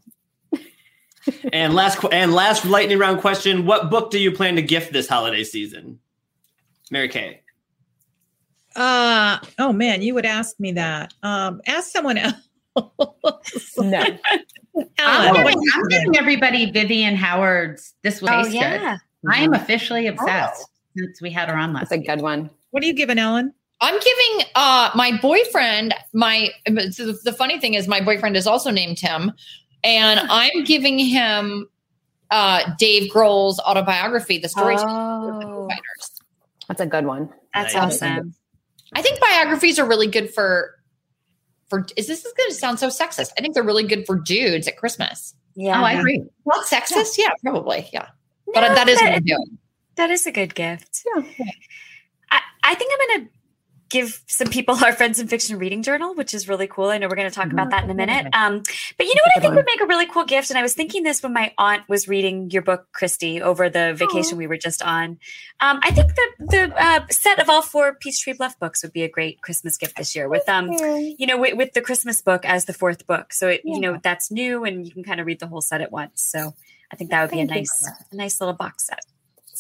[1.53, 5.09] and last and last lightning round question: What book do you plan to gift this
[5.09, 6.01] holiday season?
[6.91, 7.41] Mary Kay.
[8.77, 11.13] uh, oh man, you would ask me that.
[11.23, 12.48] Um, ask someone else.
[13.79, 15.91] No, I'm, Alan, what giving, I'm think?
[15.91, 18.97] giving everybody Vivian Howard's "This Will Oh Taste yeah.
[19.23, 20.67] Good." I am officially obsessed
[20.97, 21.91] since we had her on last.
[21.91, 22.51] that's a good one.
[22.71, 23.53] What are you giving, Elin?
[23.81, 26.51] I'm giving uh my boyfriend my
[26.91, 29.33] so the funny thing is my boyfriend is also named Tim
[29.85, 31.69] and I'm giving him
[32.31, 35.69] uh Dave Grohl's autobiography The Stories of the Foo Oh,
[36.69, 37.31] That's a good one.
[37.55, 38.03] that's Nice.
[38.03, 38.35] awesome.
[38.95, 40.75] I think biographies are really good for
[41.69, 43.31] for is this is going to sound so sexist.
[43.39, 45.35] I think they're really good for dudes at Christmas.
[45.55, 45.81] Yeah.
[45.81, 46.25] Oh, I agree.
[46.47, 47.19] Not sexist?
[47.19, 47.89] Yeah, probably.
[47.93, 48.09] Yeah.
[48.55, 49.59] But No, that is what I'm doing.
[49.97, 51.05] That is a good gift.
[51.17, 51.23] Yeah.
[52.31, 53.38] I, I think I'm going to
[53.89, 56.87] give some people our Friends in Fiction reading journal, which is really cool.
[56.87, 58.27] I know we're going to talk about that in a minute.
[58.33, 58.63] Um,
[58.97, 59.57] but you know what I think one.
[59.57, 60.51] would make a really cool gift?
[60.51, 63.95] And I was thinking this when my aunt was reading your book, Kristy, over the
[63.95, 65.19] vacation we were just on.
[65.61, 69.03] Um, I think the the uh, set of all four Peachtree Bluff books would be
[69.03, 70.29] a great Christmas gift this year.
[70.29, 73.63] With um, you know, with, with the Christmas book as the fourth book, so it
[73.65, 76.23] you know that's new and you can kind of read the whole set at once.
[76.23, 76.55] So
[76.93, 77.57] I think that would be a Thank you.
[77.57, 79.01] nice a nice little box set.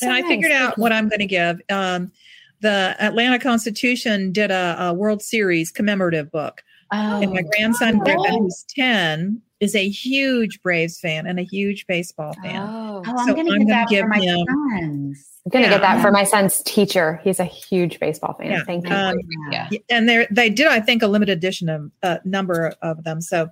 [0.02, 1.60] and I figured out what I'm going to give.
[1.70, 2.12] Um,
[2.60, 8.24] the Atlanta Constitution did a, a World Series commemorative book, Oh, and my grandson, Oh.
[8.38, 12.56] who's ten, is a huge Braves fan and a huge baseball fan.
[12.62, 14.46] Oh, oh, I'm going to I'm give that for my him-
[14.80, 15.24] sons.
[15.46, 15.70] I'm gonna Yeah.
[15.70, 17.20] get that for my son's teacher.
[17.24, 18.50] He's a huge baseball fan.
[18.50, 18.64] Yeah.
[18.64, 18.94] Thank you.
[18.94, 19.16] Um,
[19.50, 19.68] Yeah.
[19.70, 23.20] Yeah, and they they did, I think, a limited edition of a number of them.
[23.20, 23.48] So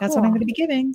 [0.00, 0.94] that's what I'm going to be giving.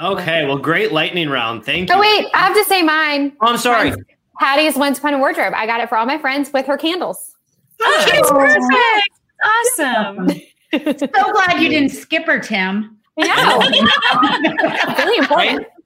[0.00, 1.64] Okay, well, great lightning round.
[1.64, 1.94] Thank you.
[1.94, 3.32] Oh wait, I have to say mine.
[3.40, 3.90] Oh, I'm sorry.
[3.90, 4.02] Mine's
[4.38, 5.52] Patti's Once Upon a Wardrobe.
[5.54, 7.32] I got it for all my friends with her candles.
[7.80, 8.34] oh, that's oh.
[8.34, 9.10] perfect.
[9.44, 10.40] Awesome.
[10.74, 10.86] So
[11.32, 12.96] glad you didn't skip her, Tim.
[13.18, 13.58] Yeah,
[14.98, 15.66] really important.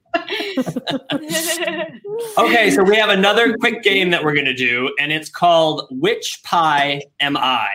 [2.37, 5.87] Okay, so we have another quick game that we're going to do, and it's called
[5.91, 7.67] Which Pie Am I?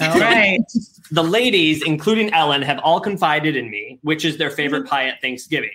[0.00, 0.60] All right.
[1.10, 4.90] The ladies, including Elin, have all confided in me, which is their favorite mm-hmm.
[4.90, 5.70] pie at Thanksgiving.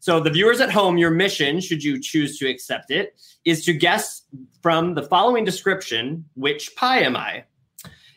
[0.00, 3.74] So, the viewers at home, your mission, should you choose to accept it, is to
[3.74, 4.22] guess
[4.62, 7.44] from the following description which pie am I?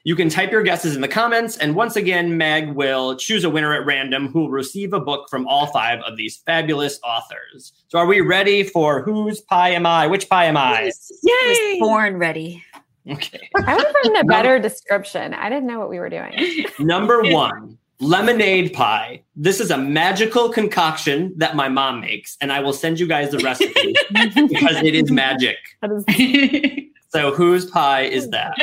[0.06, 3.50] You can type your guesses in the comments, and once again, Meg will choose a
[3.50, 7.74] winner at random who will receive a book from all five of these fabulous authors.
[7.90, 10.08] So, are we ready for whose pie am I?
[10.08, 10.84] Which pie am I?
[10.84, 12.64] I was born ready.
[13.10, 13.50] Okay.
[13.58, 15.34] I would have written a better description.
[15.34, 16.66] I didn't know what we were doing.
[16.80, 19.24] Number one, lemonade pie.
[19.36, 23.32] This is a magical concoction that my mom makes, and I will send you guys
[23.32, 25.58] the recipe because it is magic.
[25.82, 28.54] That is So, whose pie is that?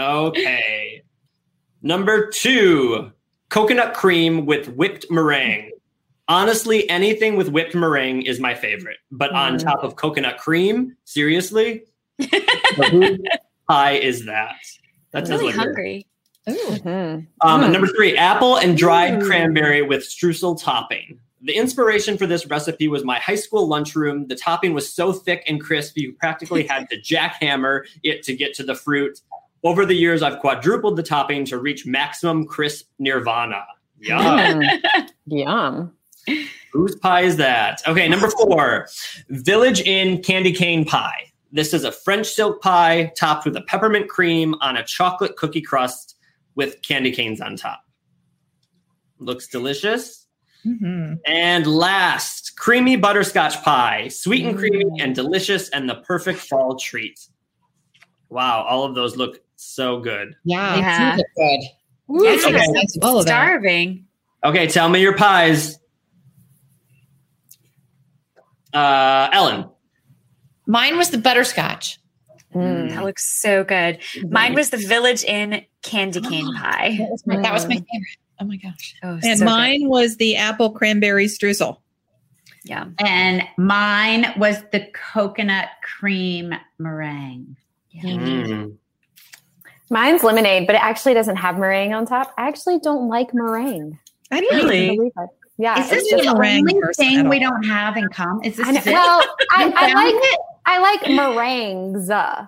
[0.00, 1.02] Okay.
[1.82, 3.12] Number two,
[3.50, 5.70] coconut cream with whipped meringue.
[6.28, 9.62] Honestly, anything with whipped meringue is my favorite, but on Mm.
[9.62, 11.82] top of coconut cream, seriously?
[12.20, 13.18] So whose
[13.68, 14.54] pie is that?
[15.12, 15.60] That's I'm really look good.
[15.66, 16.06] hungry.
[16.48, 17.26] Mhm.
[17.40, 17.72] Um, Mm.
[17.72, 19.26] Number three, apple and dried Mm.
[19.26, 21.18] cranberry with streusel topping.
[21.44, 24.26] The inspiration for this recipe was my high school lunchroom.
[24.28, 28.54] The topping was so thick and crisp, you practically had to jackhammer it to get
[28.54, 29.20] to the fruit.
[29.64, 33.64] Over the years, I've quadrupled the topping to reach maximum crisp nirvana.
[34.00, 34.20] Yum.
[34.62, 35.08] Mm.
[35.26, 35.92] Yum.
[36.72, 37.82] Whose pie is that?
[37.86, 38.88] Okay, number four,
[39.28, 41.32] Village Inn candy cane pie.
[41.52, 45.60] This is a French silk pie topped with a peppermint cream on a chocolate cookie
[45.60, 46.11] crust
[46.54, 47.82] with candy canes on top.
[49.18, 50.26] Looks delicious.
[50.66, 51.18] Mhm.
[51.26, 57.18] And last, creamy butterscotch pie, sweet and creamy and delicious, and the perfect fall treat.
[58.28, 60.34] Wow, all of those look so good.
[60.44, 60.76] Yeah.
[60.76, 61.16] Yeah.
[61.16, 61.60] Good.
[62.10, 62.64] Ooh, Yes, Okay.
[62.74, 64.06] yes, all starving.
[64.44, 65.78] Okay, tell me your pies.
[68.72, 69.68] Uh, Elin.
[70.66, 71.98] Mine was the butterscotch.
[72.54, 72.90] Mm.
[72.90, 73.98] That looks so good.
[74.28, 76.96] Mine was the Village Inn candy cane pie.
[76.98, 78.18] That was my, that was my favorite.
[78.40, 78.94] Oh my gosh.
[79.02, 79.44] Oh, And so good.
[79.44, 81.78] mine was the apple cranberry streusel.
[82.64, 82.86] yeah.
[82.98, 87.56] And mine was the coconut cream meringue.
[88.02, 88.76] Mm.
[89.90, 92.32] Mine's lemonade, but it actually doesn't have meringue on top.
[92.38, 93.98] I actually don't like meringue.
[94.30, 94.96] I Really?
[94.96, 95.30] believe it?
[95.58, 95.78] Yeah.
[95.80, 98.44] Is this it's just the just- only thing we don't have in common?
[98.44, 98.86] Is this I know- it?
[98.86, 100.40] well, I, I like it?
[100.66, 102.10] I like meringues.
[102.10, 102.46] I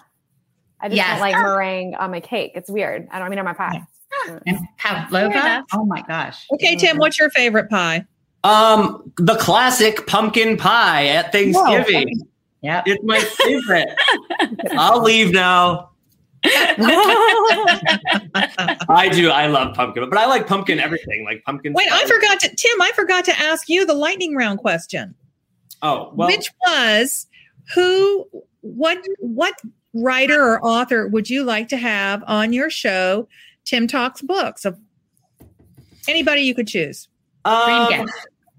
[0.84, 1.10] just Yes.
[1.12, 2.52] don't like meringue on my cake.
[2.54, 3.08] It's weird.
[3.10, 3.82] I don't I mean on my pie.
[4.46, 5.26] And Fair pavlova?
[5.32, 5.64] enough.
[5.72, 6.46] Oh my gosh.
[6.52, 8.06] Okay, Tim, what's your favorite pie?
[8.44, 12.20] Um, the classic pumpkin pie at Thanksgiving.
[12.62, 12.84] Yep.
[12.86, 13.88] It's my favorite.
[14.78, 15.90] I'll leave now.
[16.44, 16.74] I
[19.12, 19.30] do.
[19.30, 21.72] I love pumpkin, but I like pumpkin everything, like pumpkin.
[21.72, 25.14] Wait, I forgot to Tim, I forgot to ask you the lightning round question.
[25.82, 27.26] Oh, well, which was
[27.72, 28.26] who
[28.60, 29.54] what what
[29.94, 33.28] writer or author would you like to have on your show
[33.64, 34.78] tim talks books of
[36.08, 37.08] anybody you could choose
[37.44, 38.06] um.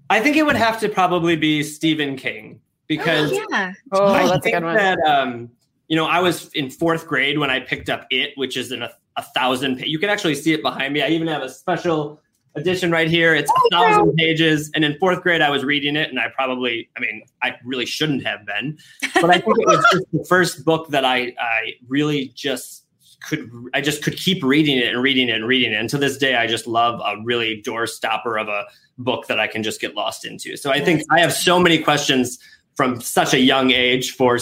[0.08, 3.72] I think it would have to probably be Stephen King because yeah.
[3.92, 4.76] Oh, I that's a think good one.
[4.76, 5.50] that um,
[5.88, 8.82] you know I was in fourth grade when I picked up it, which is in
[8.82, 9.78] a, a thousand.
[9.78, 11.02] Pa- you can actually see it behind me.
[11.02, 12.20] I even have a special
[12.56, 13.34] edition right here.
[13.34, 16.88] It's a thousand pages, and in fourth grade I was reading it, and I probably,
[16.96, 18.78] I mean, I really shouldn't have been,
[19.14, 22.84] but I think it was just the first book that I I really just
[23.26, 25.76] could I just could keep reading it and reading it and reading it.
[25.76, 28.64] And to this day, I just love a really door stopper of a
[28.98, 30.56] book that I can just get lost into.
[30.56, 32.38] So I think I have so many questions
[32.74, 34.36] from such a young age for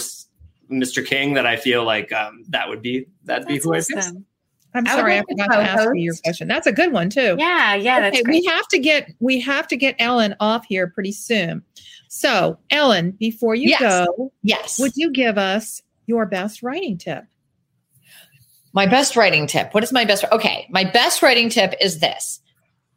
[0.71, 1.05] Mr.
[1.05, 4.25] King that I feel like um, that would be that'd be That's who I awesome.
[4.75, 7.35] I'm I sorry i forgot to ask you your question that's a good one too
[7.39, 8.41] Yeah, yeah, that's okay great.
[8.41, 11.63] we have to get we have to get Elin off here pretty soon
[12.09, 13.79] so Elin before you Yes.
[13.81, 14.79] go Yes.
[14.79, 17.23] would you give us your best writing tip
[18.73, 19.73] My best writing tip.
[19.73, 20.25] What is my best?
[20.33, 22.41] Okay, my best writing tip is this: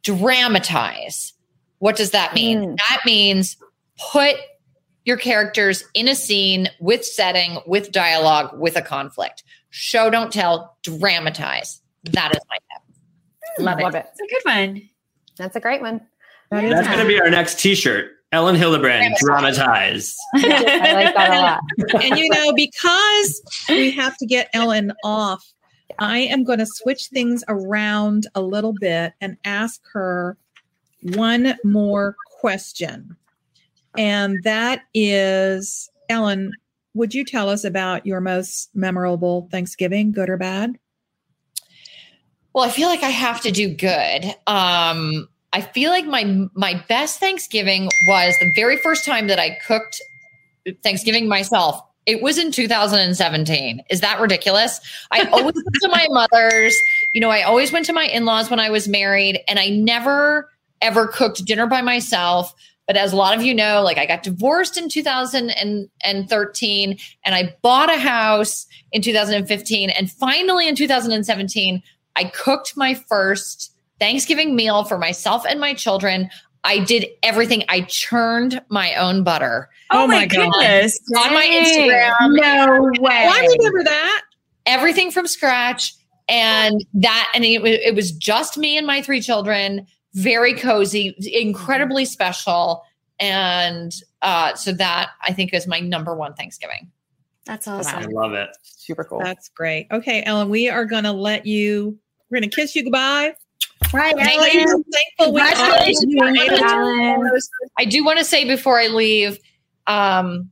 [0.03, 1.33] dramatize.
[1.79, 2.59] What does that mean?
[2.59, 2.77] Mm.
[2.77, 3.55] That means
[4.11, 4.35] put
[5.05, 9.43] your characters in a scene with setting, with dialogue, with a conflict.
[9.69, 10.77] Show, don't tell.
[10.83, 11.81] Dramatize.
[12.03, 12.95] That is my tip.
[13.57, 13.83] Hmm, love it.
[13.83, 14.05] Love it.
[14.11, 14.89] It's a good one.
[15.37, 16.01] That's a great one.
[16.51, 18.11] That is That's going to be our next T-shirt.
[18.31, 20.15] Elin Hilderbrand, dramatize.
[20.35, 21.61] I like that a lot.
[22.03, 25.43] and you know, because we have to get Elin off,
[25.97, 30.37] I am going to switch things around a little bit and ask her
[31.01, 33.15] one more question.
[33.97, 36.51] And that is Elin,
[36.93, 40.77] would you tell us about your most memorable Thanksgiving, good or bad?
[42.53, 44.25] Well, I feel like I have to do good.
[44.47, 49.57] Um, I feel like my my best Thanksgiving was the very first time that I
[49.65, 50.01] cooked
[50.83, 51.81] Thanksgiving myself.
[52.05, 53.83] It was in 2017.
[53.89, 54.79] Is that ridiculous?
[55.11, 56.75] I always went to my mother's.
[57.13, 60.49] You know, I always went to my in-laws when I was married, and I never
[60.81, 62.55] ever cooked dinner by myself.
[62.89, 67.55] But as a lot of you know, like I got divorced in 2013 and I
[67.61, 69.91] bought a house in 2015.
[69.91, 71.83] And finally in 2017,
[72.15, 76.31] I cooked my first Thanksgiving meal for myself and my children.
[76.63, 77.63] I did everything.
[77.69, 80.51] I churned my own butter Oh, Oh my my God.
[80.51, 80.99] goodness.
[81.15, 83.27] on my Instagram, No way.
[83.27, 84.21] Oh, I remember that.
[84.65, 85.93] everything from scratch.
[86.27, 92.05] And that, and it, it was just me and my three children, very cozy, incredibly
[92.05, 92.83] special.
[93.19, 96.91] And uh, so that I think is my number one Thanksgiving.
[97.45, 97.99] That's awesome.
[97.99, 98.49] I love it.
[98.63, 99.19] Super cool.
[99.19, 99.87] That's great.
[99.91, 101.97] Okay, Elin, we are going to let you,
[102.29, 103.33] we're going to kiss you goodbye.
[103.91, 104.61] Right, Thank you.
[104.61, 104.83] Elin.
[104.83, 106.05] Thankful we Congratulations.
[106.07, 107.39] you were able to Elin.
[107.77, 109.39] I do want to say before I leave,
[109.87, 110.51] um,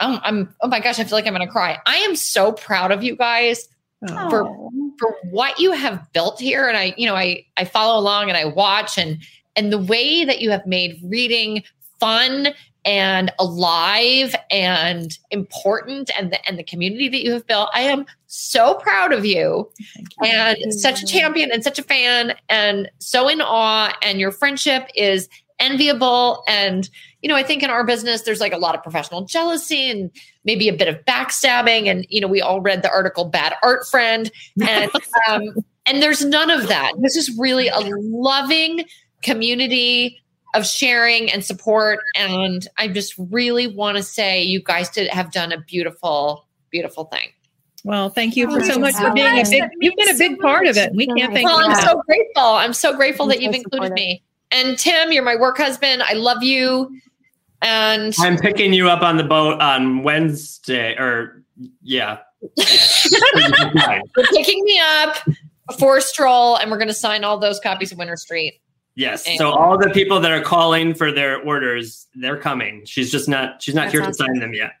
[0.00, 1.78] I'm, I'm, oh my gosh, I feel like I'm going to cry.
[1.84, 3.68] I am so proud of you guys
[4.06, 4.30] Oh.
[4.30, 8.28] for for what you have built here and i you know i i follow along
[8.28, 9.18] and i watch and
[9.56, 11.64] and the way that you have made reading
[11.98, 12.48] fun
[12.84, 18.06] and alive and important and the and the community that you have built i am
[18.28, 20.12] so proud of you you.
[20.22, 24.88] and such a champion and such a fan and so in awe and your friendship
[24.94, 25.28] is
[25.58, 26.88] enviable and
[27.20, 30.12] you know i think in our business there's like a lot of professional jealousy and
[30.48, 33.86] maybe a bit of backstabbing and you know we all read the article bad art
[33.86, 34.32] friend
[34.66, 34.90] and
[35.28, 35.42] um
[35.86, 38.84] and there's none of that this is really a loving
[39.22, 40.18] community
[40.54, 42.00] of sharing and support.
[42.16, 47.04] And I just really want to say you guys did have done a beautiful, beautiful
[47.04, 47.28] thing.
[47.84, 49.62] Well, thank you for so much for being a big.
[49.80, 50.92] You've been a big part of it.
[50.94, 51.64] We can't thank Well, you.
[51.66, 51.84] I'm enough.
[51.84, 52.42] so grateful.
[52.42, 53.94] I'm so grateful that you've included supportive.
[53.94, 54.22] me.
[54.50, 56.02] And Tim, you're my work husband.
[56.02, 56.90] I love you.
[57.62, 61.42] And I'm picking you up on the boat on Wednesday, or
[61.82, 62.18] yeah.
[62.56, 65.16] you're picking me up
[65.78, 68.60] for a stroll, and we're going to sign all those copies of Winter Street.
[68.94, 69.26] yes.
[69.38, 72.82] So all the people that are calling for their orders, they're coming.
[72.84, 73.60] She's just not.
[73.62, 74.12] She's not That's here awesome.
[74.12, 74.72] to sign them yet.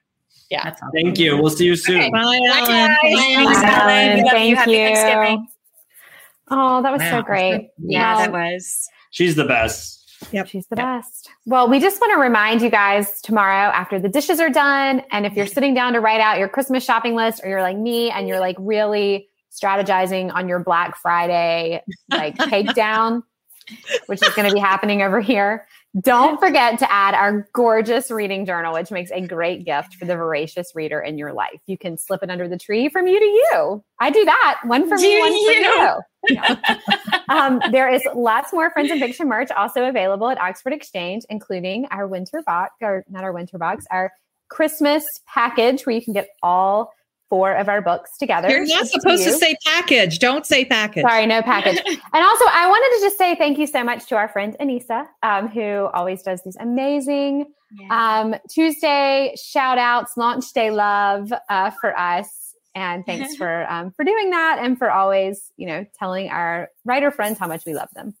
[0.50, 0.64] Yeah.
[0.64, 0.90] That's all.
[0.94, 1.36] Thank you.
[1.36, 2.10] We'll see you soon.
[2.12, 2.48] Bye, Bye, Elin.
[2.48, 2.96] guys.
[3.02, 3.66] Thanks, Elin.
[3.66, 4.16] Elin.
[4.16, 4.56] We love Thank you.
[4.56, 4.72] Happy.
[4.76, 5.48] Thanksgiving.
[6.50, 7.10] Oh, that was Wow.
[7.10, 7.70] so great.
[7.78, 8.88] Yeah, Well, that was.
[9.10, 9.97] She's the best.
[10.46, 11.30] She's the best.
[11.46, 15.26] Well, we just want to remind you guys tomorrow after the dishes are done, and
[15.26, 18.10] if you're sitting down to write out your Christmas shopping list, or you're like me
[18.10, 23.22] and you're like really strategizing on your Black Friday like takedown,
[24.06, 25.66] which is going to be happening over here,
[26.00, 30.16] don't forget to add our gorgeous reading journal, which makes a great gift for the
[30.16, 31.60] voracious reader in your life.
[31.66, 33.84] You can slip it under the tree from you to you.
[33.98, 34.60] I do that.
[34.64, 36.02] One for me, Do one for you?
[36.28, 36.34] you.
[36.34, 36.78] Yeah.
[37.30, 41.86] um, there is lots more Friends and Fiction merch also available at Oxford Exchange, including
[41.90, 44.12] our winter box, or not our winter box, our
[44.48, 46.92] Christmas package where you can get all
[47.28, 48.48] four of our books together.
[48.48, 49.38] You're not supposed to you.
[49.38, 50.18] say package.
[50.18, 51.02] Don't say package.
[51.02, 51.78] Sorry, no package.
[51.86, 55.06] and also, I wanted to just say thank you so much to our friend Anissa,
[55.22, 57.46] um, who always does these amazing
[57.90, 62.54] um, Tuesday shout outs, launch day love uh, for us.
[62.74, 67.10] And thanks for um, for doing that and for always, you know, telling our writer
[67.10, 68.14] friends how much we love them.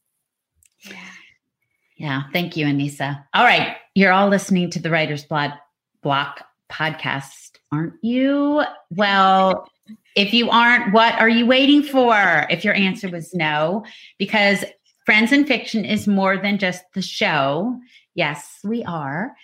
[1.96, 3.24] Yeah, thank you, Anissa.
[3.34, 5.52] All right, you're all listening to the Writer's Blood
[6.00, 8.62] Block podcast, aren't you?
[8.90, 9.68] Well,
[10.16, 12.46] if you aren't, what are you waiting for?
[12.50, 13.84] If your answer was no,
[14.18, 14.64] because
[15.06, 17.78] Friends in Fiction is more than just the show.
[18.14, 19.34] Yes, we are.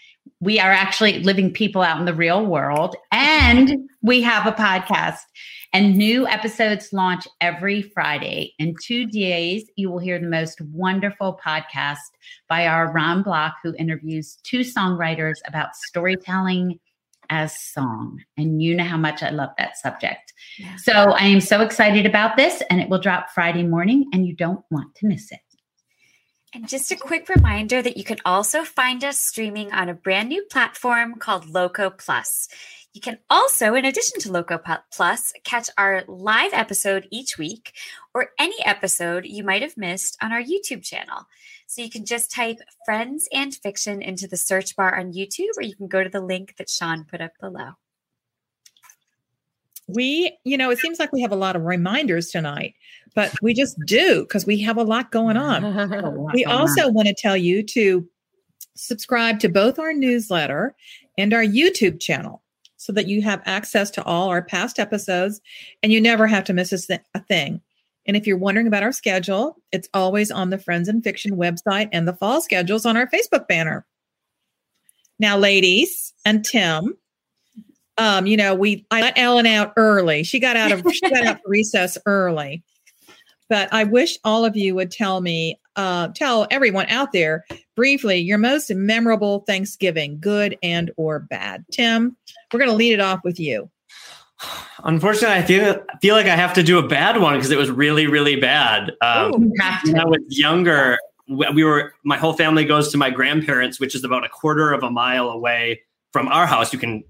[0.41, 5.20] We are actually living people out in the real world, and we have a podcast.
[5.72, 8.53] And new episodes launch every Friday.
[8.59, 11.97] In two days, you will hear the most wonderful podcast
[12.49, 16.79] by our Ron Block, who interviews two songwriters about storytelling
[17.31, 18.20] as song.
[18.37, 20.33] And you know how much I love that subject.
[20.59, 20.77] Yeah.
[20.77, 24.35] So I am so excited about this, and it will drop Friday morning, and you
[24.35, 25.41] don't want to miss it.
[26.55, 30.29] And just a quick reminder that you can also find us streaming on a brand
[30.29, 32.47] new platform called Loco Plus.
[32.93, 34.61] You can also, in addition to Loco
[34.93, 37.73] Plus, catch our live episode each week
[38.15, 41.27] or any episode you might have missed on our YouTube channel.
[41.67, 45.63] So you can just type Friends and Fiction into the search bar on YouTube, or
[45.63, 47.73] you can go to the link that Sean put up below.
[49.87, 52.74] We, you know, it seems like we have a lot of reminders tonight,
[53.14, 55.62] but we just do because we have a lot going on.
[56.32, 58.09] We also want to tell you to
[58.74, 60.74] subscribe to both our newsletter
[61.18, 62.43] and our YouTube channel
[62.76, 65.41] so that you have access to all our past episodes
[65.82, 67.61] and you never have to miss a, th- a thing.
[68.07, 71.89] And if you're wondering about our schedule, it's always on the Friends and Fiction website
[71.93, 73.87] and the fall schedules on our Facebook banner.
[75.18, 76.97] Now, ladies and Tim,
[77.99, 80.22] um, you know, we I let Elin out early.
[80.24, 82.62] She got out of she got out for recess early.
[83.49, 87.45] But I wish all of you would tell me, uh, tell everyone out there
[87.76, 91.64] briefly your most memorable Thanksgiving, good and or bad.
[91.70, 92.16] Tim,
[92.53, 93.70] we're going to lead it off with you.
[94.82, 97.70] Unfortunately, I feel feel like I have to do a bad one because it was
[97.70, 98.92] really, really bad.
[99.01, 103.95] Um, when I was younger, we were my whole family goes to my grandparents, which
[103.95, 105.82] is about a quarter of a mile away
[106.12, 106.72] from our house.
[106.72, 107.05] You can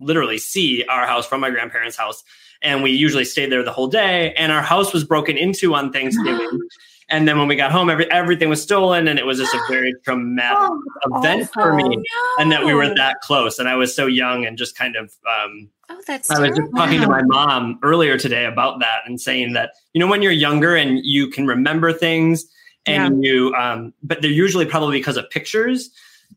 [0.00, 2.24] literally see our house from my grandparents' house,
[2.62, 4.32] and we usually stayed there the whole day.
[4.34, 6.60] And our house was broken into on Thanksgiving.
[7.08, 9.60] And then when we got home, every, everything was stolen, and it was just a
[9.70, 12.02] very traumatic event for me.
[12.40, 15.14] And that we were that close, and I was so young and just kind of
[15.24, 19.20] um, Oh, that's I was just talking to my mom earlier today about that and
[19.20, 22.44] saying that, you know, when you're younger and you can remember things
[22.86, 25.90] and you, um, but they're usually probably because of pictures.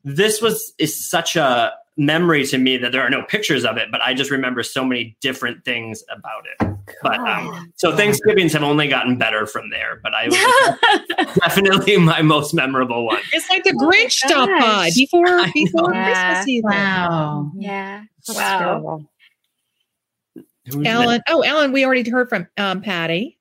[0.03, 3.91] This was, is such a memory to me that there are no pictures of it,
[3.91, 6.76] but I just remember so many different things about it.
[7.04, 12.22] But, um, so Thanksgivings have only gotten better from there, but I was definitely my
[12.22, 13.20] most memorable one.
[13.34, 16.04] It's like the Oh Grinch stopped by before I before know.
[16.06, 16.70] Christmas season.
[16.72, 17.52] Wow.
[17.56, 18.04] yeah.
[18.26, 18.58] That's Wow.
[18.60, 19.12] terrible.
[20.72, 23.38] Who's Elin, oh Elin, we already heard from um, Patti.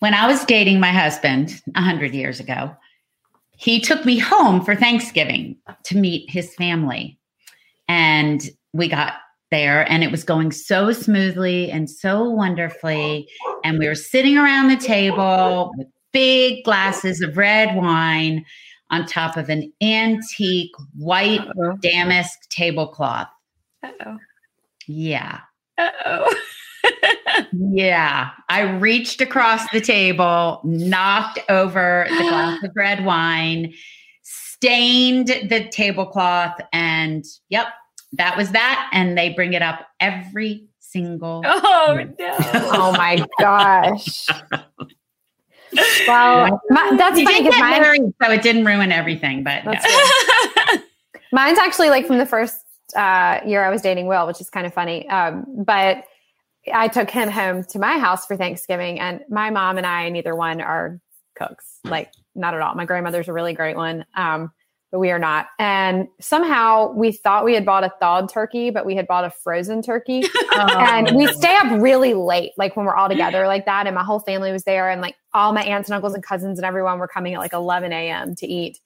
[0.00, 2.74] When I was dating my husband a hundred years ago,
[3.62, 7.16] he took me home for Thanksgiving to meet his family.
[7.86, 8.42] And
[8.72, 9.14] we got
[9.52, 13.28] there and it was going so smoothly and so wonderfully.
[13.62, 18.44] And we were sitting around the table with big glasses of red wine
[18.90, 21.76] on top of an antique white Uh-oh.
[21.80, 23.28] damask tablecloth.
[23.84, 24.18] Uh-oh.
[24.88, 25.38] Yeah.
[25.78, 26.34] Uh-oh.
[27.52, 28.30] Yeah.
[28.48, 33.72] I reached across the table, knocked over the glass of red wine,
[34.22, 37.66] stained the tablecloth, and yep,
[38.12, 38.90] that was that.
[38.92, 42.14] And they bring it up every single oh year.
[42.18, 42.36] no.
[42.54, 44.26] Oh my gosh.
[46.06, 49.86] Well, my, that's We funny because mine, married, so it didn't ruin everything, but That's
[49.86, 50.80] yeah.
[51.32, 52.56] mine's actually like from the first
[52.94, 55.08] uh, year I was dating Will, which is kind of funny.
[55.08, 56.04] Um, but
[56.72, 60.36] I took him home to my house for Thanksgiving, and my mom and I, neither
[60.36, 61.00] one are
[61.34, 62.74] cooks, like not at all.
[62.74, 64.52] My grandmother's a really great one, um,
[64.90, 65.46] but we are not.
[65.58, 69.30] And somehow we thought we had bought a thawed turkey, but we had bought a
[69.30, 70.22] frozen turkey.
[70.56, 73.86] and we stay up really late, like when we're all together like that.
[73.86, 76.58] And my whole family was there, and like all my aunts and uncles and cousins
[76.58, 78.34] and everyone were coming at like 11 a.m.
[78.36, 78.78] to eat.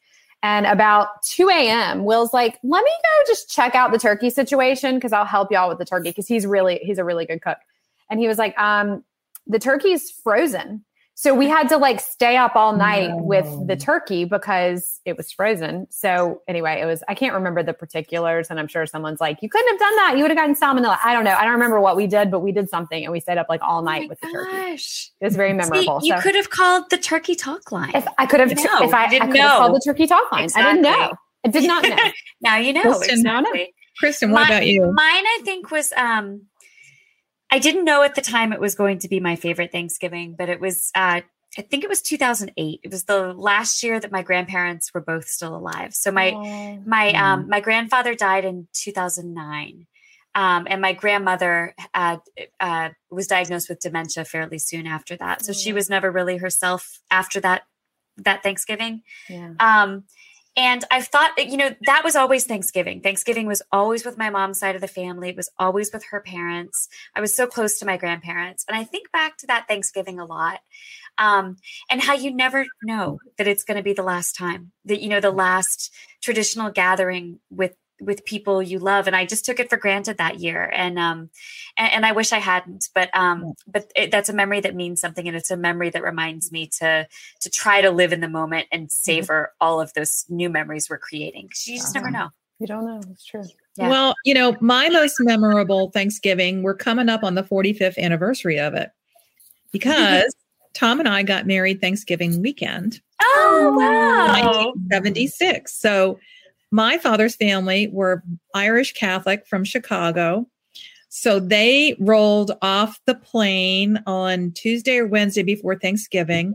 [0.43, 4.97] And about 2 a.m., Will's like, let me go just check out the turkey situation
[4.97, 7.59] because I'll help y'all with the turkey because he's really, he's a really good cook.
[8.11, 9.03] And he was like, um,
[9.47, 10.85] the turkey's frozen.
[11.19, 15.33] So we had to like stay up all night with the turkey because it was
[15.33, 15.87] frozen.
[15.91, 18.49] So anyway, it was, I can't remember the particulars.
[18.51, 20.15] And I'm sure someone's like, you couldn't have done that.
[20.19, 20.99] You would have gotten salmonella.
[21.03, 21.33] I don't know.
[21.33, 23.63] I don't remember what we did, but we did something and we stayed up like
[23.63, 24.53] all Oh night my with the turkey.
[24.75, 26.01] It was very See, memorable.
[26.03, 27.93] you so could have called the turkey talk line.
[27.95, 30.07] if I could have, No, if I, I you didn't could have called the turkey
[30.07, 30.51] talk line.
[30.55, 31.15] I didn't know.
[31.45, 31.47] Exactly.
[31.47, 32.11] I did not know.
[32.43, 33.51] now you know Kristen, now know.
[33.53, 33.75] exactly.
[33.99, 34.83] Kristen, what Mi- about you?
[34.93, 36.43] Mine, I think, was um,
[37.51, 40.49] I didn't know at the time it was going to be my favorite Thanksgiving, but
[40.49, 40.91] it was.
[40.95, 41.21] Uh,
[41.59, 42.81] I think it was 2008.
[42.83, 45.95] It was the last year that my grandparents were both still alive.
[45.95, 46.83] So my Oh.
[46.85, 47.21] my Mm.
[47.21, 49.87] um my grandfather died in 2009.
[50.35, 52.19] Um, and my grandmother uh,
[52.61, 55.43] uh, was diagnosed with dementia fairly soon after that.
[55.43, 55.75] So she Mm.
[55.77, 57.63] was never really herself after that
[58.19, 59.03] that Thanksgiving.
[59.31, 59.53] Yeah.
[59.61, 60.05] Um,
[60.57, 63.01] and I thought, you know, that was always Thanksgiving.
[63.01, 65.29] Thanksgiving was always with my mom's side of the family.
[65.29, 66.89] It was always with her parents.
[67.15, 68.65] I was so close to my grandparents.
[68.67, 70.61] And I think back to that Thanksgiving a lot.
[71.19, 71.57] Um,
[71.91, 75.09] and how you never know that it's going to be the last time that, you
[75.09, 75.93] know, the last
[76.23, 80.39] traditional gathering with with people you love and i just took it for granted that
[80.39, 81.31] year and um
[81.79, 85.01] and, and i wish i hadn't but um but it, that's a memory that means
[85.01, 87.07] something and it's a memory that reminds me to
[87.41, 90.99] to try to live in the moment and savor all of those new memories we're
[90.99, 92.29] creating 'Cause you just never know
[92.59, 93.01] You don't know.
[93.11, 93.45] It's true.
[93.77, 93.91] Yeah.
[93.91, 98.73] Well, you know, my most memorable Thanksgiving, we're coming up on the 45th anniversary of
[98.73, 98.91] it
[99.73, 100.35] because
[100.73, 105.75] Tom and I got married Thanksgiving weekend, oh wow 1976.
[105.75, 106.19] So
[106.71, 108.23] my father's family were
[108.55, 110.47] Irish Catholic from Chicago.
[111.09, 116.55] So they rolled off the plane on Tuesday or Wednesday before Thanksgiving,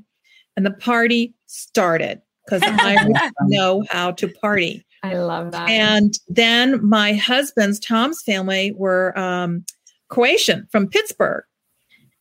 [0.55, 4.85] and the party started because the Irish know how to party.
[5.03, 5.69] I love that.
[5.69, 9.65] And then my husband's Tom's family were um,
[10.09, 11.43] Croatian from Pittsburgh.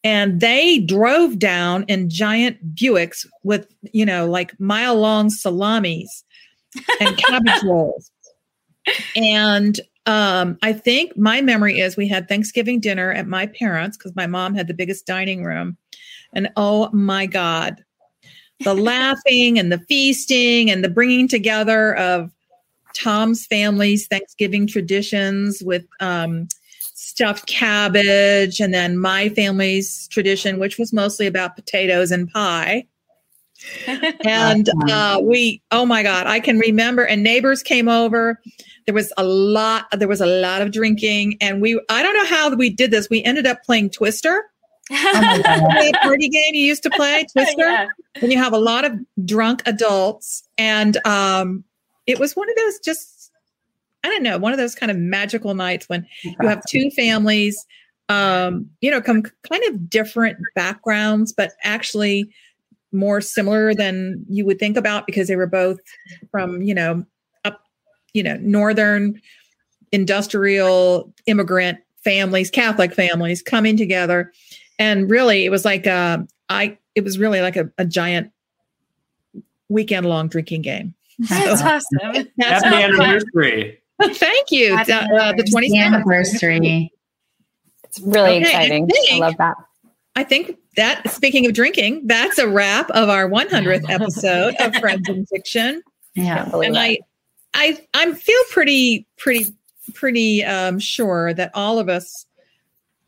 [0.03, 6.25] And they drove down in giant Buicks with, you know, like mile long salamis
[7.01, 8.11] and cabbage rolls.
[9.17, 14.17] And um, I think my memory is we had Thanksgiving dinner at my parents' because
[14.17, 15.77] my mom had the biggest dining room.
[16.33, 17.85] And oh my God,
[18.61, 22.31] the laughing and the feasting and the bringing together of
[22.95, 26.49] Tom's family's Thanksgiving traditions with um,
[26.81, 32.87] stuffed cabbage, and then my family's tradition, which was mostly about potatoes and pie.
[34.25, 37.05] And uh, we, oh my God, I can remember.
[37.07, 38.41] And neighbors came over.
[38.87, 39.87] There was a lot.
[39.93, 41.81] There was a lot of drinking, and we.
[41.89, 43.09] I don't know how we did this.
[43.11, 44.45] We ended up playing Twister.
[44.91, 47.87] that party game you used to play, Twister Yeah.
[48.19, 48.93] when you have a lot of
[49.25, 51.63] drunk adults and um
[52.09, 53.31] it was one of those just
[54.03, 57.65] i don't know one of those kind of magical nights when you have two families
[58.09, 62.29] um you know come kind of different backgrounds but actually
[62.93, 65.79] more similar than you would think about because they were both
[66.31, 67.05] from you know
[67.45, 67.61] up
[68.15, 69.21] you know northern
[69.93, 74.33] industrial immigrant families catholic families coming together
[74.79, 76.19] and really it was like uh,
[76.49, 78.31] i it was really like a, a giant
[79.69, 80.95] weekend long drinking game
[81.29, 83.81] that's So awesome that's Happy my- anniversary.
[84.15, 86.93] thank you Happy uh, uh, the It's 27th the anniversary.
[87.85, 88.85] it's really Okay, exciting.
[88.85, 89.57] I, think- love that.
[90.17, 95.09] i think that speaking of drinking that's a wrap of our 100th episode of Friends
[95.09, 95.83] and Fiction
[96.15, 96.45] Yeah.
[96.51, 96.79] Can't and it.
[96.79, 96.99] i
[97.55, 99.47] i i feel pretty pretty
[99.95, 102.27] pretty um sure that all of us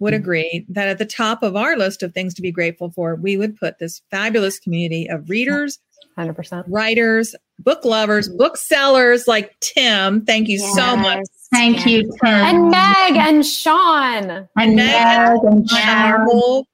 [0.01, 3.15] would agree that at the top of our list of things to be grateful for
[3.15, 5.79] we would put this fabulous community of readers
[6.19, 6.65] 100%.
[6.69, 10.23] writers, book lovers, booksellers like Tim.
[10.27, 11.25] Thank you so much.
[11.51, 12.35] Thank you, Tim.
[12.35, 14.29] And Meg and Sean.
[14.31, 16.27] and Meg Meg and And our Sharon.
[16.31, 16.67] whole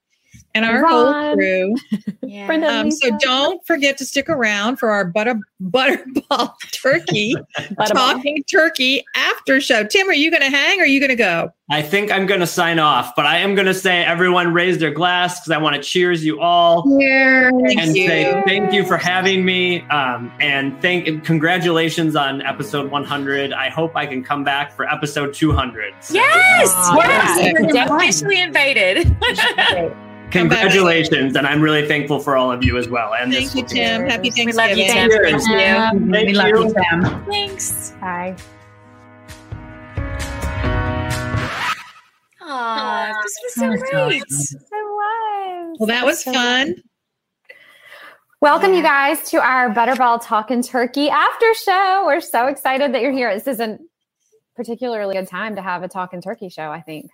[0.54, 1.74] and our whole crew.
[2.28, 2.46] Yeah.
[2.52, 7.86] Um, so don't forget to stick around for our butter butterball turkey Butterball.
[7.94, 9.84] talking turkey after show.
[9.84, 11.50] Tim, are you going to hang or are you going to go?
[11.70, 14.76] I think I'm going to sign off, but I am going to say everyone raise
[14.76, 17.50] their glass because I want to cheers you all Cheers.
[17.64, 18.06] Thank and you.
[18.06, 19.80] say thank you for having me.
[19.88, 23.54] Um, and thank congratulations on episode 100.
[23.54, 25.94] I hope I can come back for episode 200.
[26.00, 27.84] So Yes, Aw, yes, yeah.
[27.86, 29.16] you're officially invited.
[30.30, 33.14] Congratulations, and I'm really thankful for all of you as well.
[33.14, 34.06] And Thank this you, will be- Tim.
[34.06, 35.40] Happy We love you, Thanksgiving.
[35.40, 35.50] Tim.
[35.50, 36.12] Thank you.
[36.12, 36.66] Thank we love you.
[36.66, 37.24] you, Tim.
[37.24, 37.90] Thanks.
[38.00, 38.36] Bye.
[42.40, 44.22] Aw, this was so oh That was so great.
[44.22, 45.76] It was.
[45.78, 46.74] Well, that was So fun.
[48.40, 52.04] Welcome, you guys, to our Butterball Talking Turkey after show.
[52.06, 53.34] We're so excited that you're here.
[53.34, 53.80] This isn't
[54.54, 57.10] particularly a time to have a talking turkey show, I think.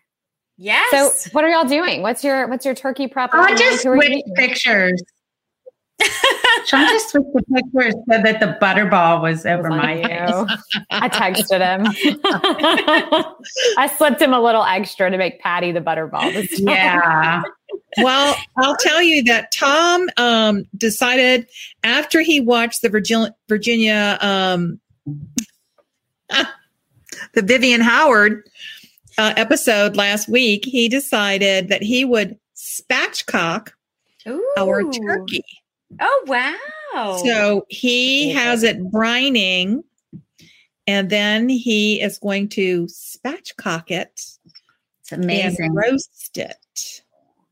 [0.57, 1.25] Yes.
[1.25, 2.03] So, what are y'all doing?
[2.03, 3.33] What's your what's your turkey prep?
[3.33, 3.95] Sean looking just like?
[3.95, 5.03] Who are you switched pictures.
[6.67, 10.03] Sean just switched the pictures so that the butterball was over on my you.
[10.03, 10.31] face.
[10.91, 11.87] I texted him.
[13.79, 16.33] I slipped him a little extra to make Patti the butterball.
[16.33, 16.61] this.
[16.61, 17.43] Yeah.
[17.99, 21.47] Well, I'll tell you that Tom um, decided
[21.83, 24.81] after he watched the Virginia, Virginia um,
[27.35, 28.49] the Vivian Howard
[29.19, 33.71] uh, episode last week, he decided that he would spatchcock
[34.29, 34.55] Ooh.
[34.59, 35.45] our turkey.
[36.01, 37.17] Oh wow.
[37.25, 39.83] So he has it brining,
[40.87, 44.21] and then he is going to spatchcock it
[45.01, 45.67] It's amazing.
[45.67, 47.03] and roast it.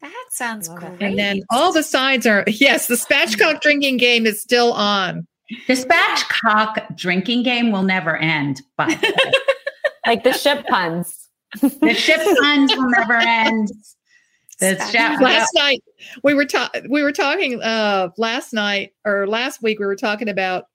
[0.00, 1.00] that sounds great.
[1.00, 5.26] And then all the sides are yes, the spatchcock drinking game is still on.
[5.66, 8.88] The spatchcock drinking game will never end, but
[10.06, 11.21] like the ship puns.
[11.60, 13.70] The ship puns will never end.
[14.58, 15.82] The Spatch- ship, Last night
[16.22, 20.28] we were talking we were talking uh last night or last week we were talking
[20.28, 20.66] about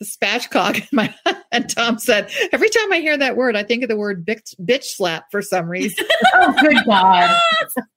[0.00, 1.14] the spatchcock and my
[1.52, 4.54] and Tom said every time I hear that word I think of the word bitch,
[4.60, 6.06] bitch slap for some reason.
[6.34, 7.38] oh, good God.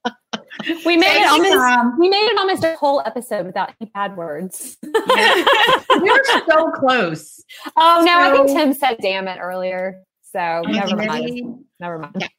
[0.86, 1.54] We made Thank it almost.
[1.54, 2.00] Tom.
[2.00, 4.78] We made it almost a whole episode without any bad words.
[4.84, 7.44] We were so close.
[7.78, 10.04] Oh no, I think Tim said "damn it" earlier.
[10.32, 11.66] So never mind.
[11.80, 12.30] Never mind.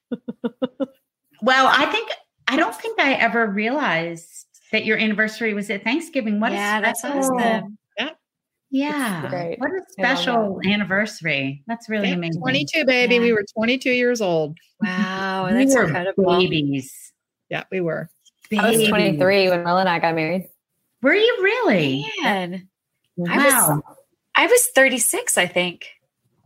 [1.43, 2.09] Well, I think
[2.49, 6.41] I don't think I ever realized that your anniversary was at Thanksgiving.
[6.41, 7.79] What yeah, a that's special, awesome.
[8.75, 9.59] Yeah, Great.
[9.59, 11.63] what a I love special anniversary.
[11.67, 12.41] That's really Yeah, amazing.
[12.41, 13.21] 22 baby, Yeah.
[13.21, 14.57] we were 22 years old.
[14.81, 16.39] Wow, We that's were incredible.
[16.39, 17.13] babies.
[17.51, 18.09] Yeah, we were.
[18.59, 20.49] I was 23 when Will and I got married.
[21.03, 22.07] Were you really?
[22.23, 22.67] Man,
[23.29, 23.83] I Wow.
[23.85, 23.97] was
[24.37, 25.89] I was 36, I think.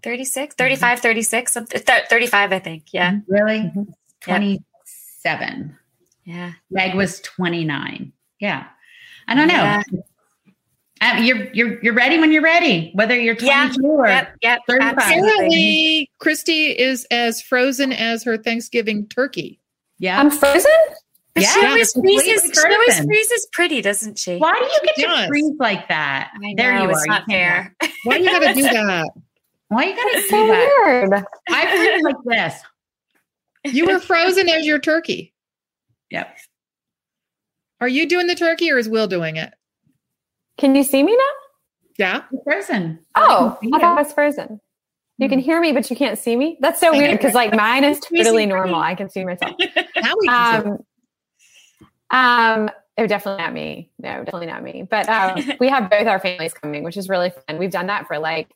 [0.06, 2.84] 36, 35, 36, something, th- 35, I think.
[2.92, 3.18] Yeah.
[3.26, 3.58] really?
[3.58, 3.88] Mhm.
[4.20, 5.76] Twenty-seven.
[6.24, 6.52] Yeah.
[6.70, 8.12] Meg was twenty-nine.
[8.40, 8.66] Yeah,
[9.28, 9.54] I don't know.
[9.54, 9.82] Yeah.
[11.00, 13.66] Uh, you're you're you're ready when you're ready, whether you're Yeah.
[13.72, 14.36] 22 or Yep.
[14.42, 14.58] Yep.
[14.68, 14.92] 35.
[14.96, 15.28] Absolutely.
[15.28, 19.60] Apparently, Kristy is as frozen as her Thanksgiving turkey.
[19.98, 20.18] yeah.
[20.20, 20.70] I'm frozen.
[21.34, 22.50] But Yeah, she always freezes.
[22.54, 24.38] She always freezes pretty, doesn't she?
[24.38, 25.20] Why do you get does.
[25.22, 26.30] to freeze like that?
[26.34, 27.06] I there you it's are.
[27.08, 27.90] not You can't fair.
[28.04, 29.08] Why do you gotta do that?
[29.68, 30.84] Why are you gotta do So that?
[30.86, 31.24] weird.
[31.50, 33.74] I freeze like this.
[33.74, 35.34] You were frozen as your turkey.
[36.10, 36.36] Yep.
[37.80, 39.52] Are you doing the turkey or is Will doing it?
[40.58, 41.22] Can you see me now?
[41.98, 42.22] Yeah.
[42.30, 43.00] You're frozen.
[43.16, 43.98] Oh, can see I thought you.
[43.98, 44.60] I was frozen.
[45.18, 46.58] You can hear me, but you can't see me.
[46.60, 48.76] That's so weird because like mine is totally normal.
[48.76, 49.54] I can see myself.
[49.96, 50.70] Now we can see.
[52.10, 53.90] Um, um, oh, definitely not me.
[53.98, 54.86] No, definitely not me.
[54.88, 57.58] But um, we have both our families coming, which is really fun.
[57.58, 58.50] We've done that for like,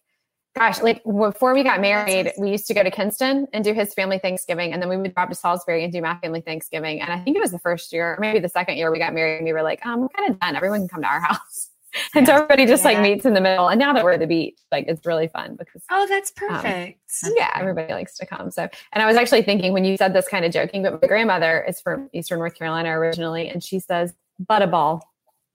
[0.56, 3.94] gosh, like before we got married, we used to go to Kinston and do his
[3.94, 7.00] family Thanksgiving, and then we would drop to Salisbury and do my family Thanksgiving.
[7.00, 9.14] And I think it was the first year, or maybe the second year we got
[9.14, 10.56] married, and we were like, um, we're kind of done.
[10.56, 11.70] Everyone can come to our house.
[12.14, 13.66] And so everybody just like meets in the middle.
[13.68, 17.00] And now that we're at the beach, like it's really fun because Oh, that's perfect.
[17.36, 18.52] yeah, everybody likes to come.
[18.52, 21.08] So, and I was actually thinking when you said this kind of joking, but my
[21.08, 24.14] grandmother is from Eastern North Carolina originally, and she says
[24.48, 25.00] butterball.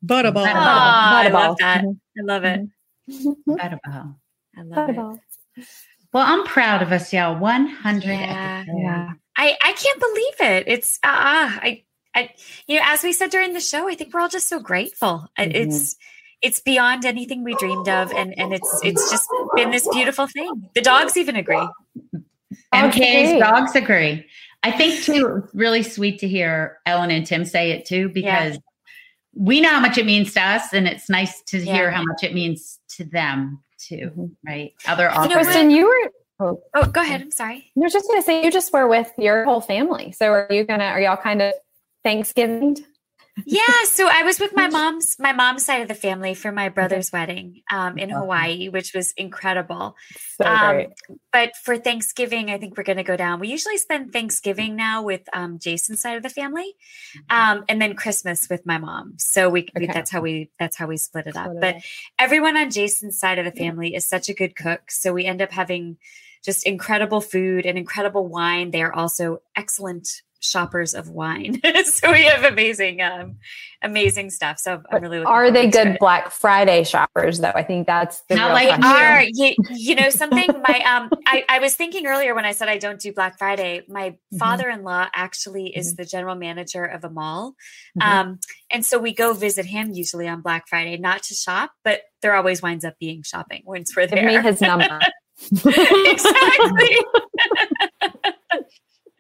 [0.06, 0.46] Butterball.
[0.46, 0.56] Butterball.
[0.56, 1.34] Aw, I Butterball.
[1.34, 1.84] love that.
[1.86, 2.00] Mhm.
[2.20, 2.62] I love it.
[3.48, 4.16] Incredible.
[4.58, 4.96] I love it.
[4.96, 5.20] Butterball.
[6.14, 7.38] Well, I'm proud of us, y'all.
[7.38, 8.60] 100 Yeah.
[8.62, 8.80] episodes.
[8.82, 9.14] Yeah.
[9.38, 10.64] I, I can't believe it.
[10.68, 11.84] It's ah, I,
[12.16, 12.30] I,
[12.68, 15.28] you know, as we said during the show, I think we're all just so grateful.
[15.38, 15.52] Mm-hmm.
[15.54, 15.98] It's,
[16.42, 20.70] it's beyond anything we dreamed of, and and it's it's just been this beautiful thing.
[20.76, 21.56] The dogs even agree.
[21.56, 23.40] Dogs MK's agree.
[23.40, 24.26] dogs agree.
[24.64, 28.60] I think too, it's really sweet to hear Elin and Tim say it too, because
[29.34, 31.74] we know how much it means to us, and it's nice to Yeah.
[31.74, 34.32] hear how much it means to them too, Mhm.
[34.46, 34.74] right?
[34.88, 36.12] Other You know Kristen, you were.
[36.38, 37.22] Oh, Oh, go ahead.
[37.22, 37.72] I'm sorry.
[37.78, 40.12] I was just going to say you just were with your whole family.
[40.12, 40.84] So are you gonna?
[40.86, 41.54] Are y'all kind of
[42.04, 42.78] Thanksgiving?
[43.46, 46.70] Yeah so i was with my mom's my mom's side of the family for my
[46.70, 49.96] brother's wedding um, in hawaii which was incredible.
[50.42, 50.86] So um,
[51.34, 53.40] but for thanksgiving i think we're going to go down.
[53.40, 56.76] We usually spend thanksgiving now with um, jason's side of the family
[57.30, 59.16] um, and then christmas with my mom.
[59.18, 61.52] So we, we that's how we that's how we split it up.
[61.52, 61.76] It but
[62.18, 65.42] everyone on jason's side of the family is such a good cook so we end
[65.42, 65.98] up having
[66.46, 68.70] just incredible food and incredible wine.
[68.70, 73.36] They are also excellent shoppers of wine so we have amazing um
[73.82, 75.98] amazing stuff so i'm really Are they good.
[76.00, 77.52] Black Friday shoppers though?
[77.54, 78.92] I think that's the Not like they question.
[79.06, 82.68] are you, you know something my um I, I was thinking earlier when i said
[82.70, 84.38] i don't do black friday my Mm-hmm.
[84.40, 87.54] father-in-law actually is the general manager of a mall
[87.98, 88.04] Mhm.
[88.06, 88.40] um
[88.72, 92.34] and so we go visit him usually on black friday not to shop but there
[92.36, 95.00] always winds up being shopping once we're Give me there his number.
[95.52, 96.98] exactly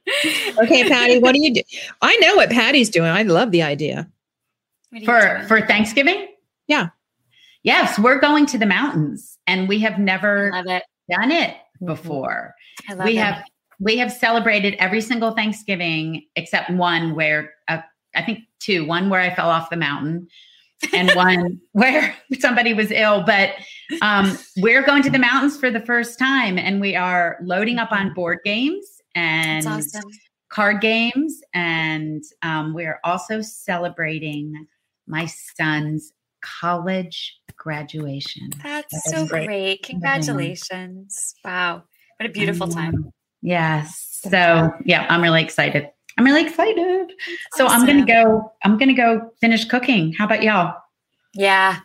[0.08, 1.62] Okay, Patti, what do you do?
[2.02, 3.10] I know what Patti's doing.
[3.10, 4.08] I love the idea.
[4.90, 5.48] What are you for doing?
[5.48, 6.28] for Thanksgiving.
[6.68, 6.90] Yeah.
[7.64, 11.88] Yes, we're going to the mountains, and we have never love it done it Mhm.
[11.88, 12.54] before.
[12.90, 13.44] i love we it have
[13.80, 17.80] we have celebrated every single Thanksgiving except one where uh,
[18.16, 18.86] I think two.
[18.86, 20.28] One where I fell off the mountain,
[20.94, 23.24] and one where somebody was ill.
[23.24, 23.52] But
[24.02, 27.92] um, we're going to the mountains for the first time, and we are loading up
[27.92, 30.10] on board games and awesome
[30.50, 34.68] card games, and um, we're also celebrating
[35.08, 36.12] my son's
[36.42, 38.52] college graduation.
[38.62, 39.46] that's That's so great.
[39.48, 41.84] great congratulations wow
[42.18, 43.12] what a beautiful time
[43.42, 44.22] Yes.
[44.24, 45.88] So yeah, I'm really excited.
[46.18, 47.14] I'm really excited.
[47.54, 48.52] So I'm gonna go.
[48.64, 50.14] I'm gonna go finish cooking.
[50.14, 50.76] How about y'all?
[51.38, 51.82] yeah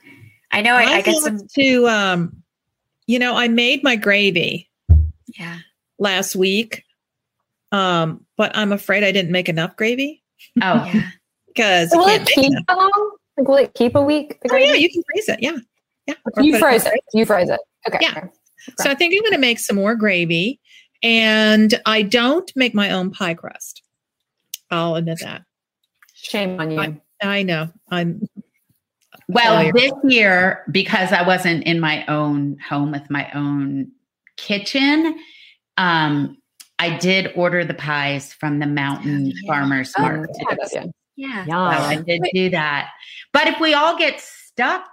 [0.53, 2.41] i know i, I get want some to um
[3.11, 4.71] you know, I made my gravy
[5.37, 5.59] yeah
[5.99, 6.85] last week.
[7.73, 10.23] Um, but I'm afraid I didn't make enough gravy
[10.63, 11.11] Oh, yeah
[11.55, 12.65] because will it keep enough.
[12.69, 13.17] long?
[13.37, 14.39] Like, will it keep a week?
[14.43, 15.41] The Oh yeah, you can freeze it.
[15.43, 15.57] Yeah.
[16.07, 16.15] Yeah.
[16.37, 17.01] Or you put froze in it.
[17.13, 17.61] You froze it.
[17.89, 17.99] Okay.
[18.01, 18.19] Yeah.
[18.19, 18.29] okay.
[18.79, 20.61] So I think I'm going to make some more gravy,
[21.03, 23.83] and I don't make my own pie crust.
[24.71, 25.43] I'll admit that.
[26.15, 27.01] Shame on you.
[27.23, 27.71] I know.
[27.91, 28.23] I'm
[29.29, 29.73] well, Failure.
[29.73, 33.91] this year because I wasn't in my own home with my own
[34.37, 35.19] kitchen,
[35.77, 36.37] um,
[36.81, 39.35] I did order the pies from the mountain Yeah.
[39.47, 40.37] farmers Oh, market.
[41.17, 41.45] Yeah.
[41.47, 42.05] yeah So I Yum.
[42.05, 42.91] did do that.
[43.33, 44.87] But if we all get stuck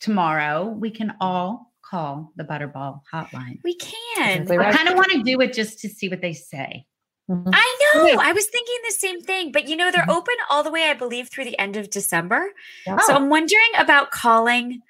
[0.00, 3.58] tomorrow, we can all call the Butterball hotline.
[3.64, 6.32] we can Exactly I kind of want to do it just to see what they
[6.34, 6.84] say.
[7.30, 7.50] Mhm.
[7.52, 8.06] I know.
[8.06, 8.16] Yeah.
[8.20, 10.94] I was thinking the same thing, but you know, they're open all the way, I
[10.94, 12.50] believe, through the end of December.
[12.86, 12.98] Yeah.
[13.06, 14.82] So I'm wondering about calling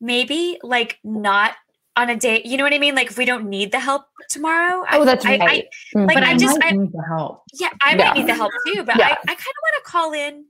[0.00, 1.54] maybe like not
[1.96, 2.42] on a day.
[2.44, 2.94] You know what I mean?
[2.94, 4.84] Like if we don't need the help tomorrow.
[4.88, 5.66] I- Oh, that's I, right.
[5.94, 6.06] I, Mhm.
[6.08, 7.42] like, But I just- I- need the help.
[7.54, 7.96] yeah, I Yeah.
[7.96, 9.08] might need the help too, but Yeah.
[9.08, 10.44] I, I kind of want to call in.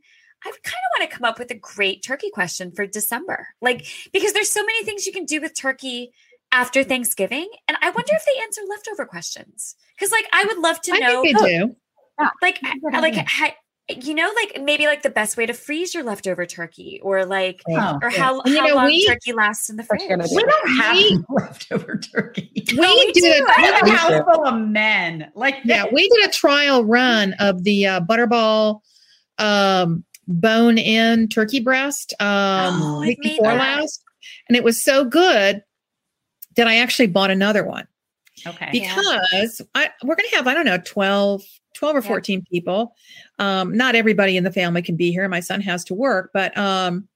[0.47, 3.49] I kind of want to come up with a great turkey question for December.
[3.63, 6.13] Like, because there's so many things you can do with turkey
[6.53, 7.49] after Thanksgiving.
[7.67, 9.75] And I wonder if they answer leftover questions.
[9.99, 11.23] Because, like, I would love to I know.
[11.23, 11.77] think they do.
[12.43, 12.61] like
[12.93, 13.51] like ha,
[13.89, 17.61] you know like maybe like the best way to freeze your leftover turkey or like
[17.69, 20.09] Oh, or how, And you how know, long we- turkey lasts in the fridge a
[20.09, 20.37] good idea.
[20.37, 22.51] we don't have We- leftover turkey.
[22.73, 23.45] We we did do.
[23.45, 24.25] a, I have a We house do.
[24.33, 25.31] full of men.
[25.35, 28.81] Like yeah, we did a trial run of the uh, Butterball
[29.39, 33.59] um, bone in turkey breast um, Oh, week before that.
[33.81, 34.03] last,
[34.49, 35.63] and it was so good
[36.57, 37.87] that I actually bought another one.
[38.47, 38.71] Okay.
[38.73, 38.95] Yeah.
[38.97, 41.43] because I, we're going to have, I don't know, 12,
[41.75, 42.09] 12 or Yeah.
[42.09, 42.95] 14 people.
[43.39, 45.29] Um, not everybody in the family can be here.
[45.29, 47.09] My son has to work, but um,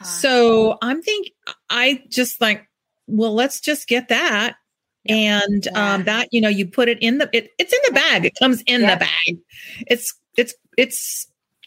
[0.00, 0.04] Ah.
[0.04, 1.30] so I'm think
[1.70, 2.66] I just like,
[3.06, 4.56] well, let's just get that.
[5.06, 5.94] And Yeah.
[5.94, 8.24] um, that, you know, you put it in the, it, it's in the bag.
[8.24, 8.94] It comes in Yeah.
[8.94, 9.38] the bag.
[9.86, 11.26] It's, it's, it's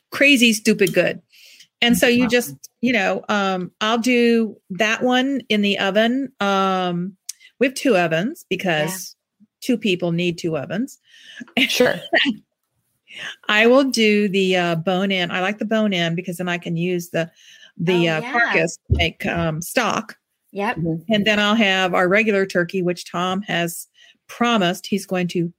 [0.09, 1.21] crazy, stupid good.
[1.81, 6.31] And so you just, you know, um, I'll do that one in the oven.
[6.39, 7.15] Um,
[7.59, 9.15] we have two ovens because
[9.67, 10.97] two people need two ovens.
[11.67, 11.95] Sure.
[13.49, 15.31] I will do the uh, bone in.
[15.31, 17.29] I like the bone in because then I can use the
[17.77, 18.31] the Oh, uh, yeah.
[18.31, 20.17] carcass to make um, stock,
[20.51, 20.77] yep
[21.09, 23.87] and then I'll have our regular turkey, which Tom has
[24.27, 25.51] promised he's going to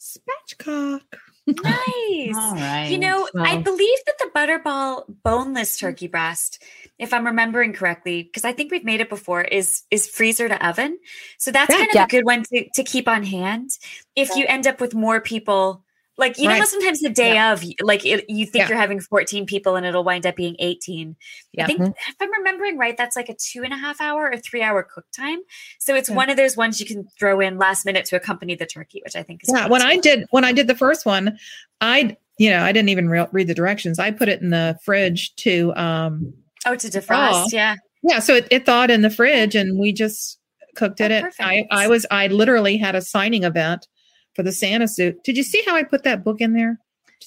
[0.00, 1.02] spatchcock.
[1.46, 2.88] nice All right.
[2.90, 6.62] you know i believe that the butterball boneless turkey breast
[6.98, 10.66] if i'm remembering correctly because i think we've made it before is is freezer to
[10.66, 10.98] oven
[11.38, 11.76] so that's Yeah.
[11.78, 12.04] kind of Yeah.
[12.04, 13.70] a good one to, to keep on hand
[14.16, 15.84] if you end up with more people
[16.18, 17.54] Like you know, sometimes the day Yeah.
[17.54, 18.68] of, like it, you think Yeah.
[18.68, 21.16] you're having 14 people and it'll wind up being 18.
[21.52, 21.64] Yeah.
[21.64, 24.36] I think if I'm remembering right, that's like a two and a half hour or
[24.36, 25.38] three hour cook time.
[25.80, 28.66] So it's one of those ones you can throw in last minute to accompany the
[28.66, 29.80] turkey, which I think is Yeah, when.
[29.80, 31.38] I did when I did the first one,
[31.80, 33.98] I you know I didn't even re- read the directions.
[33.98, 36.34] I put it in the fridge to um
[36.66, 37.76] oh to defrost, yeah.
[38.02, 40.38] yeah, so it, it thawed in the fridge and we just
[40.74, 41.12] cooked oh, it.
[41.12, 41.66] Oh, At, I perfect.
[41.72, 43.86] I was I literally had a signing event
[44.34, 45.22] for the Santa suit.
[45.24, 46.78] Did you see how I put that book in there?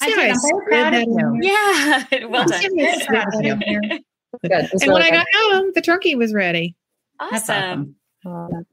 [0.02, 0.54] I Did you see did.
[0.54, 1.40] how I'm very proud of you.
[1.42, 2.26] Yeah.
[2.28, 2.80] well Did done.
[2.80, 4.00] how I slid that in there?
[4.44, 4.70] Good.
[4.82, 6.76] And when I got home, the turkey was ready.
[7.20, 7.96] Awesome.
[8.26, 8.66] awesome.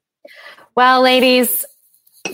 [0.75, 1.65] Well, ladies,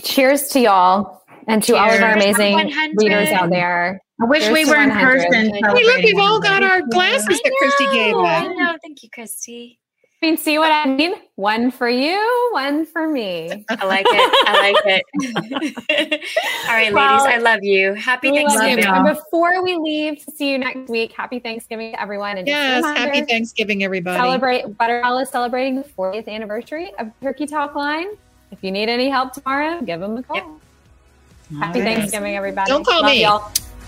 [0.01, 2.95] cheers to y'all and to all of our amazing 100.
[2.97, 4.01] readers out there.
[4.21, 5.31] I wish Here's we were in person.
[5.31, 8.53] Hey, Hey, look, we've all got our glasses that Kristy gave I us.
[8.57, 8.77] know.
[8.81, 9.77] Thank you, Kristy.
[10.21, 11.13] I mean, see what I mean?
[11.35, 13.65] One for you, one for me.
[13.69, 14.33] I like it.
[14.45, 16.21] I like it.
[16.67, 17.93] All right, Well, ladies, I love you.
[17.93, 18.83] Happy Thanksgiving.
[18.83, 18.91] you.
[18.91, 22.37] And before we leave to see you next week, happy Thanksgiving to everyone.
[22.37, 24.17] And Yes, happy Thanksgiving, everybody.
[24.19, 28.07] Celebrate Butterball is celebrating the 40th anniversary of Turkey Talk Line.
[28.51, 30.35] If you need any help tomorrow, give them a call.
[30.35, 30.45] Yep.
[31.61, 31.95] Happy All right.
[31.95, 32.69] Thanksgiving, everybody.
[32.69, 33.21] Don't call Love me.
[33.21, 33.49] y'all.